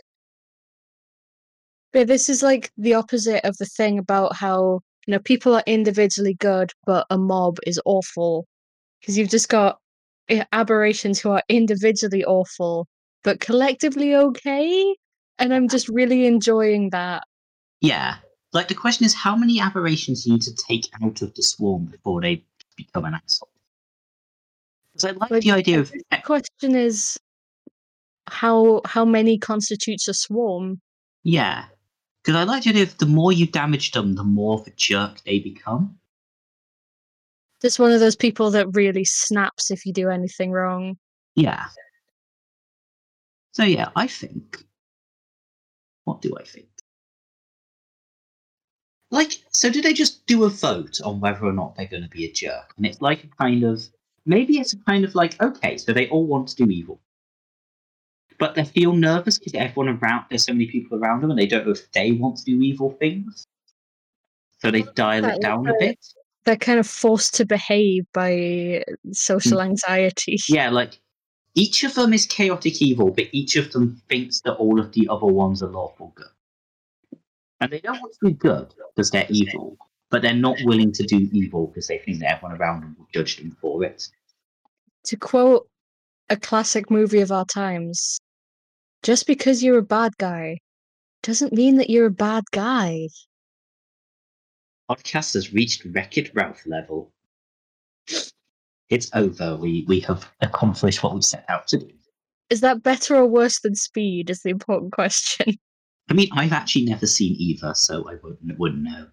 But 1.92 2.06
this 2.06 2.28
is 2.28 2.42
like 2.42 2.70
the 2.76 2.94
opposite 2.94 3.44
of 3.46 3.56
the 3.58 3.66
thing 3.66 3.98
about 3.98 4.36
how, 4.36 4.80
you 5.06 5.12
know, 5.12 5.18
people 5.18 5.54
are 5.54 5.62
individually 5.66 6.34
good, 6.34 6.72
but 6.84 7.06
a 7.10 7.18
mob 7.18 7.58
is 7.66 7.80
awful. 7.84 8.46
Because 9.00 9.16
you've 9.16 9.30
just 9.30 9.48
got 9.48 9.78
eh, 10.28 10.44
aberrations 10.52 11.20
who 11.20 11.30
are 11.30 11.42
individually 11.48 12.24
awful, 12.24 12.86
but 13.24 13.40
collectively 13.40 14.14
okay. 14.14 14.96
And 15.38 15.54
I'm 15.54 15.68
just 15.68 15.88
really 15.88 16.26
enjoying 16.26 16.90
that. 16.90 17.22
Yeah. 17.80 18.16
Like 18.52 18.68
the 18.68 18.74
question 18.74 19.06
is 19.06 19.14
how 19.14 19.36
many 19.36 19.60
aberrations 19.60 20.24
do 20.24 20.30
you 20.30 20.34
need 20.34 20.42
to 20.42 20.54
take 20.54 20.88
out 21.02 21.22
of 21.22 21.34
the 21.34 21.42
swarm 21.42 21.84
before 21.86 22.20
they 22.20 22.44
become 22.76 23.04
an 23.04 23.14
asshole? 23.14 23.50
Because 24.92 25.04
I 25.04 25.10
like 25.12 25.30
Like, 25.30 25.42
the 25.42 25.52
idea 25.52 25.80
of 25.80 25.92
The 25.92 26.22
question 26.24 26.74
is 26.74 27.18
how 28.30 28.80
how 28.84 29.04
many 29.04 29.38
constitutes 29.38 30.08
a 30.08 30.14
swarm? 30.14 30.80
Yeah. 31.24 31.64
Because 32.22 32.36
I 32.36 32.44
like 32.44 32.66
idea 32.66 32.82
of 32.82 32.98
the 32.98 33.06
more 33.06 33.32
you 33.32 33.46
damage 33.46 33.92
them, 33.92 34.14
the 34.14 34.24
more 34.24 34.60
of 34.60 34.66
a 34.66 34.70
jerk 34.70 35.22
they 35.24 35.38
become. 35.38 35.98
Just 37.62 37.78
one 37.78 37.92
of 37.92 38.00
those 38.00 38.16
people 38.16 38.50
that 38.52 38.68
really 38.74 39.04
snaps 39.04 39.70
if 39.70 39.84
you 39.84 39.92
do 39.92 40.10
anything 40.10 40.52
wrong. 40.52 40.96
Yeah. 41.34 41.66
So 43.52 43.64
yeah, 43.64 43.90
I 43.96 44.06
think. 44.06 44.64
What 46.04 46.22
do 46.22 46.34
I 46.38 46.44
think? 46.44 46.68
Like, 49.10 49.42
so 49.52 49.70
do 49.70 49.80
they 49.80 49.92
just 49.92 50.26
do 50.26 50.44
a 50.44 50.50
vote 50.50 51.00
on 51.02 51.20
whether 51.20 51.44
or 51.44 51.52
not 51.52 51.76
they're 51.76 51.86
going 51.86 52.02
to 52.02 52.08
be 52.08 52.26
a 52.26 52.32
jerk? 52.32 52.74
And 52.76 52.84
it's 52.84 53.00
like 53.00 53.24
a 53.24 53.28
kind 53.28 53.64
of 53.64 53.88
maybe 54.26 54.58
it's 54.58 54.74
a 54.74 54.78
kind 54.78 55.04
of 55.04 55.14
like 55.14 55.40
okay, 55.42 55.76
so 55.78 55.92
they 55.92 56.08
all 56.08 56.26
want 56.26 56.48
to 56.48 56.56
do 56.56 56.70
evil, 56.70 57.00
but 58.38 58.54
they 58.54 58.64
feel 58.64 58.92
nervous 58.92 59.38
because 59.38 59.54
everyone 59.54 59.98
around 60.00 60.24
there's 60.30 60.44
so 60.44 60.52
many 60.52 60.66
people 60.66 60.98
around 60.98 61.22
them, 61.22 61.30
and 61.30 61.38
they 61.38 61.46
don't 61.46 61.66
know 61.66 61.72
if 61.72 61.90
they 61.92 62.12
want 62.12 62.36
to 62.38 62.44
do 62.44 62.60
evil 62.60 62.92
things. 62.92 63.46
So 64.60 64.70
they 64.70 64.82
dial 64.82 65.24
it 65.24 65.40
down 65.40 65.68
a 65.68 65.74
bit. 65.78 65.98
They're 66.44 66.56
kind 66.56 66.80
of 66.80 66.86
forced 66.86 67.34
to 67.34 67.46
behave 67.46 68.04
by 68.12 68.82
social 69.12 69.58
mm. 69.58 69.64
anxiety. 69.66 70.38
Yeah, 70.48 70.70
like 70.70 70.98
each 71.54 71.84
of 71.84 71.94
them 71.94 72.12
is 72.12 72.26
chaotic 72.26 72.80
evil, 72.80 73.10
but 73.10 73.26
each 73.32 73.56
of 73.56 73.72
them 73.72 74.00
thinks 74.08 74.40
that 74.42 74.54
all 74.54 74.80
of 74.80 74.92
the 74.92 75.08
other 75.08 75.26
ones 75.26 75.62
are 75.62 75.68
lawful 75.68 76.12
good. 76.14 76.26
And 77.60 77.72
they 77.72 77.80
don't 77.80 78.00
want 78.00 78.14
to 78.22 78.30
do 78.30 78.34
good 78.34 78.74
because 78.94 79.10
they're 79.10 79.26
evil, 79.28 79.76
but 80.10 80.22
they're 80.22 80.34
not 80.34 80.56
willing 80.62 80.92
to 80.92 81.02
do 81.02 81.28
evil 81.32 81.66
because 81.66 81.88
they 81.88 81.98
think 81.98 82.20
that 82.20 82.36
everyone 82.36 82.60
around 82.60 82.82
them 82.82 82.96
will 82.98 83.08
judge 83.12 83.36
them 83.36 83.56
for 83.60 83.84
it. 83.84 84.08
To 85.04 85.16
quote 85.16 85.68
a 86.30 86.36
classic 86.36 86.90
movie 86.90 87.20
of 87.20 87.32
our 87.32 87.44
times, 87.44 88.20
just 89.02 89.26
because 89.26 89.62
you're 89.62 89.78
a 89.78 89.82
bad 89.82 90.16
guy 90.18 90.58
doesn't 91.22 91.52
mean 91.52 91.76
that 91.76 91.90
you're 91.90 92.06
a 92.06 92.10
bad 92.10 92.44
guy. 92.52 93.08
Podcast 94.90 95.34
has 95.34 95.52
reached 95.52 95.84
Wreck-It 95.84 96.30
Ralph 96.34 96.62
level. 96.66 97.12
It's 98.88 99.10
over. 99.14 99.56
We 99.56 99.84
we 99.86 100.00
have 100.00 100.30
accomplished 100.40 101.02
what 101.02 101.14
we 101.14 101.20
set 101.22 101.44
out 101.48 101.68
to 101.68 101.78
do. 101.78 101.90
Is 102.48 102.60
that 102.62 102.82
better 102.82 103.16
or 103.16 103.26
worse 103.26 103.60
than 103.60 103.74
speed? 103.74 104.30
Is 104.30 104.40
the 104.42 104.50
important 104.50 104.92
question. 104.92 105.54
I 106.10 106.14
mean, 106.14 106.28
I've 106.32 106.54
actually 106.54 106.86
never 106.86 107.06
seen 107.06 107.36
either, 107.38 107.74
so 107.74 108.08
I 108.08 108.14
wouldn't 108.22 108.58
wouldn't 108.58 108.82
know. 108.82 109.08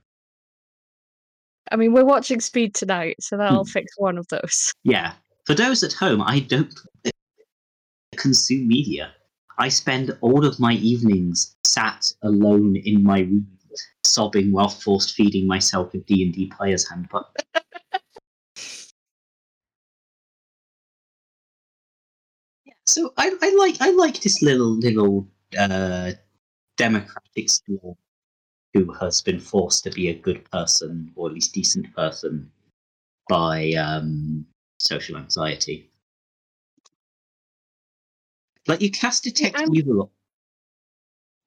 I 1.71 1.75
mean, 1.75 1.91
we're 1.93 2.05
watching 2.05 2.39
Speed 2.39 2.75
tonight, 2.75 3.17
so 3.19 3.35
that'll 3.37 3.65
Hmm. 3.65 3.69
fix 3.71 3.91
one 3.97 4.17
of 4.17 4.27
those. 4.29 4.71
Yeah. 4.83 5.13
For 5.45 5.55
those 5.55 5.83
at 5.83 5.91
home, 5.93 6.21
I 6.21 6.39
don't 6.39 6.73
consume 8.15 8.67
media. 8.67 9.13
I 9.57 9.69
spend 9.69 10.17
all 10.21 10.45
of 10.45 10.59
my 10.59 10.73
evenings 10.73 11.55
sat 11.63 12.11
alone 12.23 12.75
in 12.75 13.03
my 13.03 13.19
room, 13.19 13.47
sobbing 14.03 14.51
while 14.51 14.69
forced 14.69 15.15
feeding 15.15 15.47
myself 15.47 15.93
a 15.93 15.97
D 15.99 16.23
and 16.23 16.33
D 16.33 16.47
player's 16.47 16.87
handbook. 16.89 17.27
yeah, 22.65 22.73
so 22.85 23.13
I, 23.17 23.35
I 23.41 23.55
like 23.55 23.77
I 23.81 23.91
like 23.91 24.21
this 24.21 24.41
little 24.41 24.77
little 24.77 25.27
uh, 25.57 26.11
democratic 26.77 27.49
school 27.49 27.97
who 28.73 28.91
has 28.93 29.21
been 29.21 29.39
forced 29.39 29.83
to 29.85 29.91
be 29.91 30.09
a 30.09 30.13
good 30.13 30.49
person 30.51 31.11
or 31.15 31.27
at 31.29 31.33
least 31.33 31.53
decent 31.53 31.93
person 31.95 32.51
by 33.29 33.71
um, 33.73 34.45
social 34.79 35.17
anxiety. 35.17 35.89
Like 38.67 38.81
you 38.81 38.89
cast 38.91 39.23
detect 39.23 39.57
I'm- 39.57 39.73
evil. 39.73 40.11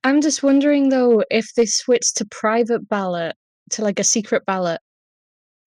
I'm 0.05 0.21
just 0.21 0.43
wondering 0.43 0.89
though 0.91 1.25
if 1.31 1.55
they 1.55 1.67
switched 1.67 2.17
to 2.19 2.25
private 2.27 2.89
ballot 2.89 3.35
to 3.71 3.83
like 3.83 3.99
a 3.99 4.05
secret 4.05 4.47
ballot, 4.47 4.81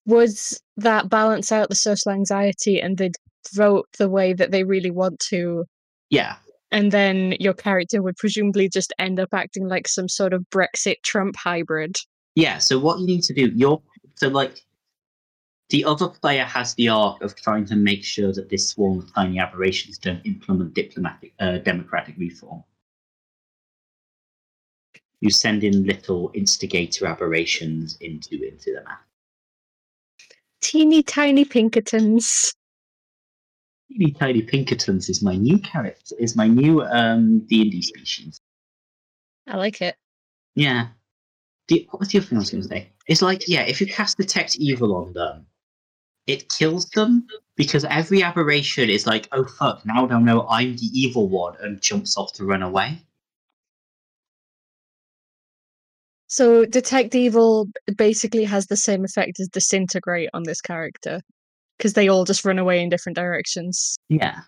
would 0.06 0.30
that 0.78 1.08
balance 1.10 1.52
out 1.52 1.68
the 1.68 1.74
social 1.74 2.10
anxiety 2.12 2.80
and 2.80 2.96
they'd 2.96 3.14
vote 3.52 3.86
the 3.98 4.08
way 4.08 4.32
that 4.32 4.50
they 4.50 4.64
really 4.64 4.90
want 4.90 5.18
to, 5.28 5.64
Yeah, 6.10 6.36
and 6.70 6.90
then 6.90 7.36
your 7.40 7.52
character 7.54 8.02
would 8.02 8.16
presumably 8.16 8.68
just 8.68 8.92
end 8.98 9.20
up 9.20 9.28
acting 9.34 9.68
like 9.68 9.86
some 9.86 10.08
sort 10.08 10.32
of 10.32 10.44
Brexit 10.50 10.96
Trump 11.04 11.36
hybrid. 11.36 11.96
yeah. 12.34 12.58
So 12.58 12.78
what 12.78 12.98
you 13.00 13.06
need 13.06 13.22
to 13.24 13.34
do, 13.34 13.52
you're 13.54 13.80
so 14.16 14.28
like 14.28 14.60
the 15.72 15.84
other 15.86 16.06
player 16.06 16.44
has 16.44 16.74
the 16.74 16.90
arc 16.90 17.22
of 17.22 17.34
trying 17.34 17.64
to 17.64 17.74
make 17.74 18.04
sure 18.04 18.30
that 18.30 18.50
this 18.50 18.68
swarm 18.68 18.98
of 18.98 19.12
tiny 19.14 19.38
aberrations 19.38 19.96
don't 19.96 20.20
implement 20.26 20.74
diplomatic, 20.74 21.32
uh, 21.40 21.58
democratic 21.58 22.14
reform. 22.18 22.62
You 25.20 25.30
send 25.30 25.64
in 25.64 25.86
little 25.86 26.30
instigator 26.34 27.06
aberrations 27.06 27.96
into 28.02 28.34
into 28.46 28.74
the 28.74 28.84
map. 28.84 29.00
Teeny 30.60 31.02
tiny 31.02 31.46
Pinkertons. 31.46 32.52
Teeny 33.88 34.12
Tiny 34.12 34.42
Pinkertons 34.42 35.08
is 35.08 35.22
my 35.22 35.36
new 35.36 35.58
character. 35.58 36.14
Is 36.18 36.36
my 36.36 36.48
new 36.48 36.82
um 36.82 37.40
D 37.46 37.62
and 37.62 37.70
D 37.70 37.80
species. 37.80 38.40
I 39.46 39.56
like 39.56 39.80
it. 39.80 39.96
Yeah. 40.54 40.88
The, 41.68 41.88
what 41.90 42.00
was 42.00 42.08
the 42.08 42.18
other 42.18 42.26
thing 42.26 42.38
I 42.38 42.40
was 42.40 42.50
going 42.50 42.62
to 42.62 42.68
say? 42.68 42.90
It's 43.06 43.22
like, 43.22 43.48
yeah, 43.48 43.62
if 43.62 43.80
you 43.80 43.86
cast 43.86 44.18
Detect 44.18 44.56
Evil 44.56 44.94
on 44.96 45.12
them, 45.12 45.46
it 46.26 46.48
kills 46.48 46.88
them 46.90 47.26
because 47.56 47.84
every 47.84 48.22
aberration 48.22 48.88
is 48.88 49.06
like, 49.06 49.28
oh 49.32 49.44
fuck, 49.44 49.84
now 49.84 50.06
they'll 50.06 50.20
know 50.20 50.46
I'm 50.48 50.76
the 50.76 50.90
evil 50.92 51.28
one 51.28 51.54
and 51.60 51.80
jumps 51.80 52.16
off 52.16 52.32
to 52.34 52.44
run 52.44 52.62
away. 52.62 53.02
So 56.28 56.64
Detect 56.64 57.14
Evil 57.14 57.68
basically 57.96 58.44
has 58.44 58.68
the 58.68 58.76
same 58.76 59.04
effect 59.04 59.38
as 59.38 59.48
Disintegrate 59.48 60.30
on 60.32 60.44
this 60.44 60.60
character. 60.60 61.20
Because 61.78 61.94
they 61.94 62.06
all 62.06 62.24
just 62.24 62.44
run 62.44 62.58
away 62.60 62.80
in 62.80 62.90
different 62.90 63.16
directions. 63.16 63.96
Yeah. 64.08 64.40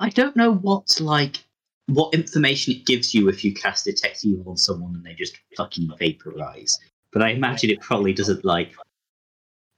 I 0.00 0.08
don't 0.08 0.34
know 0.34 0.54
what, 0.54 0.98
like, 0.98 1.44
what 1.86 2.14
information 2.14 2.74
it 2.74 2.86
gives 2.86 3.12
you 3.12 3.28
if 3.28 3.44
you 3.44 3.52
cast 3.52 3.84
Detect 3.84 4.24
Evil 4.24 4.52
on 4.52 4.56
someone 4.56 4.94
and 4.94 5.04
they 5.04 5.12
just 5.12 5.38
fucking 5.58 5.90
vaporize. 5.98 6.78
But 7.12 7.22
I 7.22 7.30
imagine 7.30 7.68
it 7.68 7.80
probably 7.80 8.14
doesn't, 8.14 8.44
like, 8.44 8.72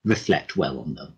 reflect 0.07 0.57
well 0.57 0.81
on 0.81 0.95
them. 0.95 1.15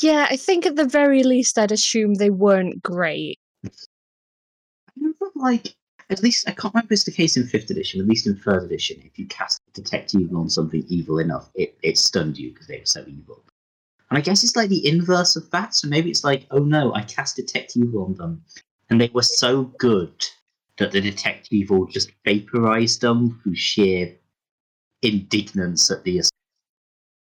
Yeah, 0.00 0.26
I 0.30 0.36
think 0.36 0.64
at 0.64 0.76
the 0.76 0.86
very 0.86 1.22
least, 1.22 1.58
I'd 1.58 1.72
assume 1.72 2.14
they 2.14 2.30
weren't 2.30 2.82
great. 2.82 3.38
I 3.66 3.70
remember, 4.96 5.26
like, 5.34 5.74
at 6.08 6.22
least, 6.22 6.48
I 6.48 6.52
can't 6.52 6.72
remember 6.72 6.94
if 6.94 6.98
it's 6.98 7.04
the 7.04 7.12
case 7.12 7.36
in 7.36 7.42
5th 7.42 7.70
edition, 7.70 8.00
at 8.00 8.06
least 8.06 8.26
in 8.26 8.34
3rd 8.36 8.64
edition, 8.64 9.02
if 9.04 9.18
you 9.18 9.26
cast 9.26 9.60
Detect 9.74 10.14
Evil 10.14 10.40
on 10.40 10.48
something 10.48 10.84
evil 10.88 11.18
enough, 11.18 11.50
it, 11.54 11.76
it 11.82 11.98
stunned 11.98 12.38
you 12.38 12.52
because 12.52 12.68
they 12.68 12.78
were 12.78 12.86
so 12.86 13.04
evil. 13.06 13.44
And 14.08 14.18
I 14.18 14.22
guess 14.22 14.42
it's 14.42 14.56
like 14.56 14.70
the 14.70 14.86
inverse 14.88 15.36
of 15.36 15.50
that, 15.50 15.74
so 15.74 15.86
maybe 15.86 16.10
it's 16.10 16.24
like, 16.24 16.46
oh 16.50 16.64
no, 16.64 16.94
I 16.94 17.02
cast 17.02 17.36
Detect 17.36 17.76
Evil 17.76 18.04
on 18.04 18.14
them, 18.14 18.42
and 18.88 19.00
they 19.00 19.10
were 19.12 19.22
so 19.22 19.64
good 19.78 20.24
that 20.78 20.92
the 20.92 21.00
Detect 21.00 21.48
Evil 21.52 21.86
just 21.86 22.10
vaporized 22.24 23.02
them 23.02 23.38
through 23.42 23.54
sheer 23.54 24.16
indignance 25.02 25.90
at 25.90 26.02
the 26.04 26.22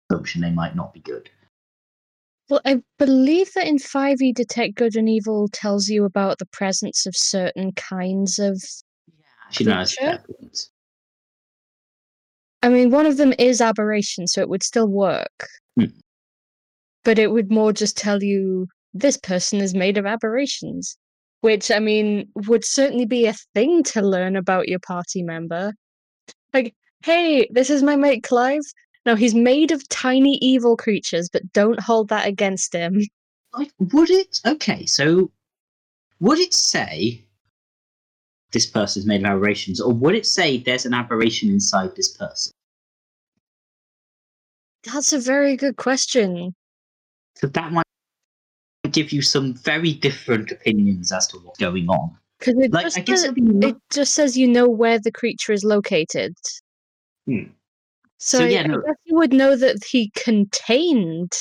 assumption 0.10 0.42
they 0.42 0.52
might 0.52 0.76
not 0.76 0.94
be 0.94 1.00
good. 1.02 1.30
Well, 2.50 2.62
I 2.66 2.82
believe 2.98 3.54
that 3.54 3.68
in 3.68 3.78
5e, 3.78 4.34
Detect 4.34 4.76
Good 4.76 4.96
and 4.96 5.08
Evil 5.08 5.48
tells 5.54 5.88
you 5.88 6.04
about 6.04 6.40
the 6.40 6.48
presence 6.48 7.06
of 7.06 7.16
certain 7.16 7.74
kinds 7.74 8.40
of. 8.40 8.62
Actually, 9.46 9.68
no, 9.68 9.78
that's 9.78 9.94
a 9.94 9.98
Creature? 9.98 10.12
fair 10.12 10.36
point. 10.40 10.58
I 12.62 12.70
mean, 12.70 12.90
one 12.90 13.06
of 13.06 13.18
them 13.18 13.34
is 13.38 13.62
aberration, 13.62 14.28
so 14.28 14.42
it 14.42 14.50
would 14.50 14.64
still 14.64 14.88
work. 14.88 15.48
Hmm. 15.78 15.86
But 17.04 17.20
it 17.20 17.32
would 17.32 17.52
more 17.52 17.72
just 17.72 17.98
tell 17.98 18.22
you 18.22 18.68
this 18.94 19.18
person 19.18 19.62
is 19.62 19.76
made 19.76 19.98
of 19.98 20.06
aberrations, 20.06 20.98
which, 21.42 21.72
I 21.72 21.80
mean, 21.80 22.30
would 22.48 22.66
certainly 22.66 23.06
be 23.06 23.28
a 23.28 23.36
thing 23.54 23.84
to 23.84 24.02
learn 24.02 24.36
about 24.36 24.68
your 24.68 24.80
party 24.80 25.22
member. 25.24 25.74
Like, 26.54 26.74
hey, 27.06 27.48
this 27.52 27.70
is 27.70 27.84
my 27.84 27.96
mate 27.96 28.24
Clive. 28.24 28.66
No, 29.06 29.16
he's 29.16 29.34
made 29.34 29.72
of 29.72 29.88
tiny 29.90 30.38
evil 30.42 30.76
creatures, 30.78 31.30
but 31.32 31.52
don't 31.54 31.80
hold 31.80 32.10
that 32.10 32.28
against 32.28 32.74
him. 32.74 33.02
Like, 33.54 33.72
would 33.80 34.10
it? 34.10 34.40
Okay, 34.46 34.86
so 34.86 35.32
would 36.20 36.38
it 36.40 36.54
say 36.54 37.26
this 38.52 38.66
person's 38.66 39.06
made 39.06 39.22
of 39.22 39.26
aberrations, 39.26 39.80
or 39.80 39.92
would 39.94 40.16
it 40.16 40.26
say 40.26 40.58
there's 40.58 40.86
an 40.86 40.94
aberration 40.94 41.50
inside 41.50 41.96
this 41.96 42.16
person? 42.16 42.52
That's 44.84 45.14
a 45.14 45.20
very 45.20 45.56
good 45.56 45.78
question. 45.78 46.54
So 47.36 47.48
that 47.48 47.72
might 47.72 47.86
give 48.92 49.12
you 49.12 49.22
some 49.22 49.54
very 49.54 49.94
different 49.94 50.52
opinions 50.52 51.12
as 51.12 51.28
to 51.28 51.38
what's 51.38 51.60
going 51.60 51.88
on. 51.90 52.16
Because 52.40 52.56
it, 52.58 52.72
Like, 52.72 52.86
just 52.86 52.98
I 52.98 53.02
guess 53.02 53.22
says- 53.22 53.32
it'd 53.38 53.64
it 53.64 53.76
just 53.92 54.14
says 54.14 54.38
you 54.38 54.48
know 54.48 54.68
where 54.70 55.00
the 55.00 55.12
creature 55.12 55.52
is 55.54 55.64
located. 55.64 56.36
Hmm. 57.26 57.44
So, 58.20 58.40
So, 58.40 58.44
yeah, 58.46 58.62
I 58.62 58.68
no- 58.68 58.82
guess 58.82 58.96
you 59.06 59.16
would 59.16 59.34
know 59.34 59.56
that 59.56 59.84
he 59.84 60.12
contained 60.16 61.32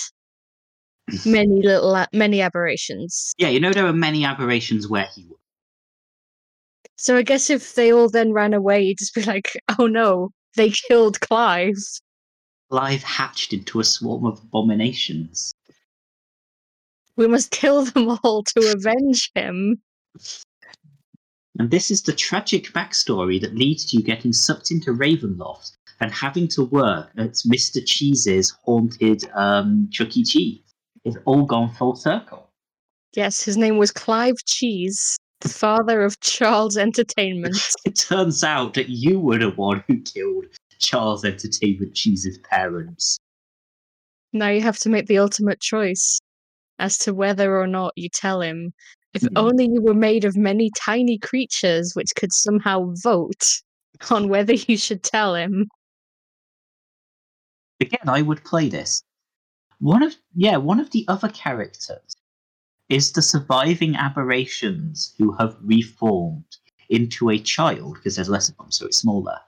many 1.27 1.61
little 1.63 1.95
uh, 1.95 2.07
many 2.13 2.41
aberrations. 2.41 3.33
yeah, 3.39 3.49
you 3.49 3.61
know 3.61 3.73
there 3.73 3.87
are 3.87 3.93
many 3.93 4.25
aberrations 4.25 4.89
where 4.89 5.09
he 5.15 5.25
was. 5.25 5.39
So 6.97 7.17
I 7.17 7.23
guess 7.23 7.49
if 7.51 7.75
they 7.75 7.93
all 7.93 8.09
then 8.09 8.33
ran 8.33 8.55
away, 8.55 8.83
you'd 8.83 8.99
just 8.99 9.15
be 9.15 9.23
like, 9.25 9.53
"Oh 9.79 9.87
no, 9.87 10.31
they 10.57 10.71
killed 10.71 11.21
Clive." 11.21 11.77
Clive 12.71 13.03
hatched 13.03 13.53
into 13.53 13.81
a 13.81 13.85
swarm 13.85 14.27
of 14.27 14.39
abominations. 14.41 15.53
We 17.17 17.27
must 17.27 17.51
kill 17.51 17.85
them 17.87 18.19
all 18.23 18.45
to 18.45 18.73
avenge 18.73 19.31
him. 19.35 19.81
And 21.59 21.71
this 21.71 21.91
is 21.91 22.03
the 22.03 22.13
tragic 22.13 22.67
backstory 22.73 23.41
that 23.41 23.57
leads 23.57 23.87
to 23.87 23.97
you 23.97 24.03
getting 24.05 24.33
sucked 24.33 24.71
into 24.71 24.93
Ravenloft 24.93 25.73
and 26.01 26.13
having 26.13 26.49
to 26.49 26.65
work 26.65 27.11
at 27.17 27.33
Mr. 27.53 27.85
Cheese's 27.85 28.57
haunted 28.65 29.25
um, 29.35 29.89
Chuck 29.91 30.17
E. 30.17 30.25
Cheese. 30.25 30.61
It's 31.05 31.17
all 31.25 31.45
gone 31.45 31.71
full 31.71 31.97
circle. 31.97 32.51
Yes, 33.15 33.43
his 33.43 33.57
name 33.57 33.79
was 33.79 33.91
Clive 33.91 34.37
Cheese, 34.47 35.17
the 35.41 35.49
father 35.49 36.03
of 36.03 36.21
Charles 36.21 36.77
Entertainment. 36.77 37.57
It 37.85 37.97
turns 37.97 38.45
out 38.45 38.75
that 38.75 38.89
you 38.89 39.19
were 39.19 39.39
the 39.39 39.51
one 39.51 39.83
who 39.89 40.01
killed 40.01 40.47
Charles 40.79 41.25
Entertainment 41.25 41.95
Cheese's 41.95 42.39
parents. 42.39 43.19
now 44.33 44.49
you 44.49 44.61
have 44.61 44.79
to 44.81 44.89
make 44.89 45.07
the 45.07 45.19
ultimate 45.19 45.61
choice 45.61 46.21
as 46.79 46.99
to 46.99 47.15
whether 47.15 47.59
or 47.59 47.67
not 47.67 47.93
you 47.97 48.09
tell 48.09 48.41
him. 48.41 48.73
If 49.15 49.25
only 49.37 49.65
you 49.65 49.81
were 49.81 49.95
made 49.95 50.25
of 50.25 50.37
many 50.37 50.71
tiny 50.79 51.19
creatures 51.19 51.93
which 51.95 52.11
could 52.15 52.33
somehow 52.33 52.93
vote 53.03 53.63
on 54.11 54.29
whether 54.29 54.53
you 54.53 54.77
should 54.77 55.03
tell 55.03 55.35
him. 55.35 55.67
Again, 57.81 58.09
I 58.09 58.23
would 58.23 58.45
play 58.45 58.69
this. 58.69 59.03
One 59.79 60.03
of 60.03 60.17
yeah, 60.35 60.57
one 60.57 60.81
of 60.81 60.91
the 60.91 61.05
other 61.09 61.29
characters 61.29 62.17
is 62.89 63.13
the 63.13 63.23
surviving 63.23 63.95
aberrations 63.95 65.15
who 65.19 65.33
have 65.33 65.57
reformed 65.63 66.57
into 66.89 67.31
a 67.31 67.39
child 67.39 67.95
because 67.95 68.17
there's 68.17 68.29
less 68.29 68.49
of 68.49 68.57
them, 68.57 68.73
so 68.73 68.87
it's 68.87 68.99
smaller. 68.99 69.39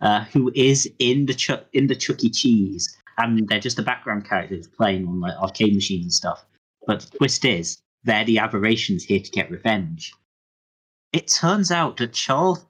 Uh, 0.00 0.24
who 0.24 0.50
is 0.54 0.90
in 0.98 1.26
the 1.26 1.34
Chuck 1.34 1.66
in 1.72 1.86
the 1.86 1.94
Chuck 1.94 2.22
E. 2.24 2.30
Cheese, 2.30 2.96
and 3.18 3.48
they're 3.48 3.60
just 3.60 3.76
the 3.76 3.82
background 3.82 4.28
characters 4.28 4.66
playing 4.66 5.06
on 5.06 5.20
like 5.20 5.36
arcade 5.36 5.74
machines 5.74 6.04
and 6.04 6.12
stuff. 6.12 6.44
But 6.86 7.00
the 7.00 7.18
twist 7.18 7.44
is 7.44 7.82
they're 8.04 8.24
the 8.24 8.38
aberrations 8.38 9.04
here 9.04 9.20
to 9.20 9.30
get 9.30 9.50
revenge. 9.50 10.12
It 11.12 11.28
turns 11.28 11.70
out 11.70 11.96
that 11.98 12.12
Charles 12.12 12.64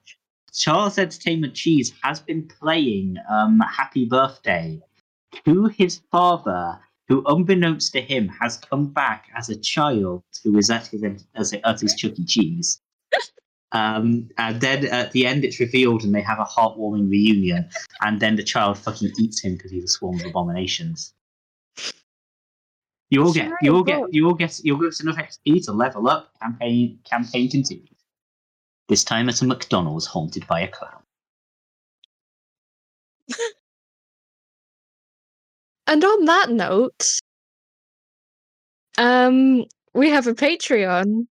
Charles 0.53 0.97
Entertainment 0.97 1.55
Cheese 1.55 1.93
has 2.03 2.19
been 2.19 2.47
playing 2.47 3.17
um, 3.29 3.59
Happy 3.59 4.05
Birthday 4.05 4.81
to 5.45 5.65
his 5.67 6.01
father, 6.11 6.79
who, 7.07 7.23
unbeknownst 7.25 7.93
to 7.93 8.01
him, 8.01 8.27
has 8.27 8.57
come 8.57 8.87
back 8.87 9.29
as 9.35 9.49
a 9.49 9.55
child 9.55 10.23
who 10.43 10.57
is 10.57 10.69
at 10.69 10.87
his, 10.87 11.03
as 11.35 11.53
at 11.53 11.79
his 11.79 11.95
Chuck 11.95 12.19
E. 12.19 12.25
Cheese. 12.25 12.81
Um, 13.73 14.29
and 14.37 14.59
then 14.59 14.85
at 14.87 15.13
the 15.13 15.25
end, 15.25 15.45
it's 15.45 15.61
revealed, 15.61 16.03
and 16.03 16.13
they 16.13 16.19
have 16.19 16.39
a 16.39 16.43
heartwarming 16.43 17.09
reunion. 17.09 17.69
And 18.01 18.19
then 18.19 18.35
the 18.35 18.43
child 18.43 18.77
fucking 18.77 19.13
eats 19.17 19.41
him 19.41 19.53
because 19.53 19.71
he's 19.71 19.85
a 19.85 19.87
swarm 19.87 20.19
of 20.19 20.25
abominations. 20.25 21.13
You 23.09 23.23
all 23.23 23.31
get, 23.31 23.49
you 23.61 23.73
all 23.73 23.83
get, 23.83 24.13
you 24.13 24.27
all 24.27 24.33
get, 24.33 24.59
you'll 24.63 24.77
get 24.77 24.99
enough 24.99 25.15
XP 25.15 25.63
to 25.67 25.71
level 25.71 26.09
up. 26.09 26.33
Campaign, 26.41 26.99
campaign 27.09 27.49
continues. 27.49 27.90
This 28.91 29.05
time 29.05 29.29
at 29.29 29.41
a 29.41 29.45
McDonald's 29.45 30.05
haunted 30.05 30.45
by 30.47 30.59
a 30.59 30.67
clown. 30.67 31.01
And 35.87 36.03
on 36.03 36.25
that 36.25 36.49
note, 36.49 37.05
um, 38.97 39.63
we 39.93 40.09
have 40.09 40.27
a 40.27 40.33
Patreon. 40.33 41.25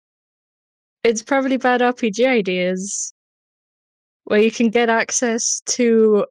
It's 1.04 1.22
probably 1.22 1.58
bad 1.58 1.82
RPG 1.82 2.26
ideas, 2.26 3.12
where 4.24 4.40
you 4.40 4.50
can 4.50 4.70
get 4.70 4.88
access 4.88 5.60
to 5.66 6.24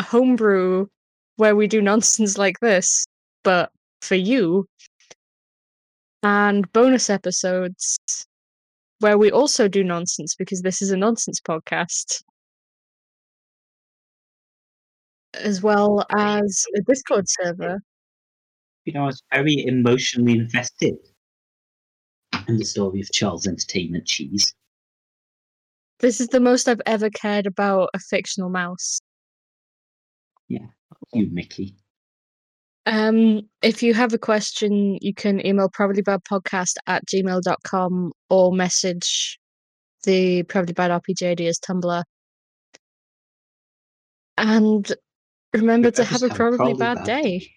homebrew 0.00 0.88
where 1.36 1.54
we 1.54 1.68
do 1.68 1.80
nonsense 1.80 2.38
like 2.38 2.58
this, 2.58 3.06
but 3.44 3.70
for 4.00 4.16
you, 4.16 4.66
and 6.24 6.72
bonus 6.72 7.08
episodes 7.08 7.98
where 9.04 9.18
we 9.18 9.30
also 9.30 9.68
do 9.68 9.84
nonsense 9.84 10.34
because 10.34 10.62
this 10.62 10.80
is 10.80 10.90
a 10.90 10.96
nonsense 10.96 11.38
podcast. 11.38 12.22
As 15.34 15.62
well 15.62 16.06
as 16.10 16.64
a 16.74 16.80
Discord 16.88 17.26
server. 17.28 17.82
you 18.86 18.94
know, 18.94 19.02
I 19.02 19.06
was 19.06 19.22
very 19.30 19.62
emotionally 19.66 20.32
invested 20.32 20.94
in 22.48 22.56
the 22.56 22.64
story 22.64 23.02
of 23.02 23.12
Charles 23.12 23.46
Entertainment 23.46 24.06
Cheese. 24.06 24.54
This 26.00 26.18
is 26.18 26.28
the 26.28 26.40
most 26.40 26.66
I've 26.66 26.80
ever 26.86 27.10
cared 27.10 27.46
about 27.46 27.90
a 27.92 27.98
fictional 27.98 28.48
mouse. 28.48 29.00
Yeah, 30.48 30.68
you, 31.12 31.28
Mickey. 31.30 31.76
Um, 32.86 33.42
if 33.62 33.82
you 33.82 33.94
have 33.94 34.12
a 34.12 34.18
question, 34.18 34.98
you 35.00 35.14
can 35.14 35.44
email 35.44 35.70
probablybadpodcast 35.70 36.76
at 36.86 37.06
gmail.com 37.06 38.12
or 38.28 38.52
message 38.52 39.38
the 40.04 40.42
Probably 40.44 40.74
Bad 40.74 40.90
Tumblr. 41.60 42.02
And 44.36 44.92
remember 45.54 45.90
to 45.92 46.04
have 46.04 46.22
a 46.22 46.28
have 46.28 46.32
a 46.32 46.34
probably 46.34 46.56
probably 46.58 46.74
bad 46.74 46.96
bad 46.96 47.04
day. 47.04 47.50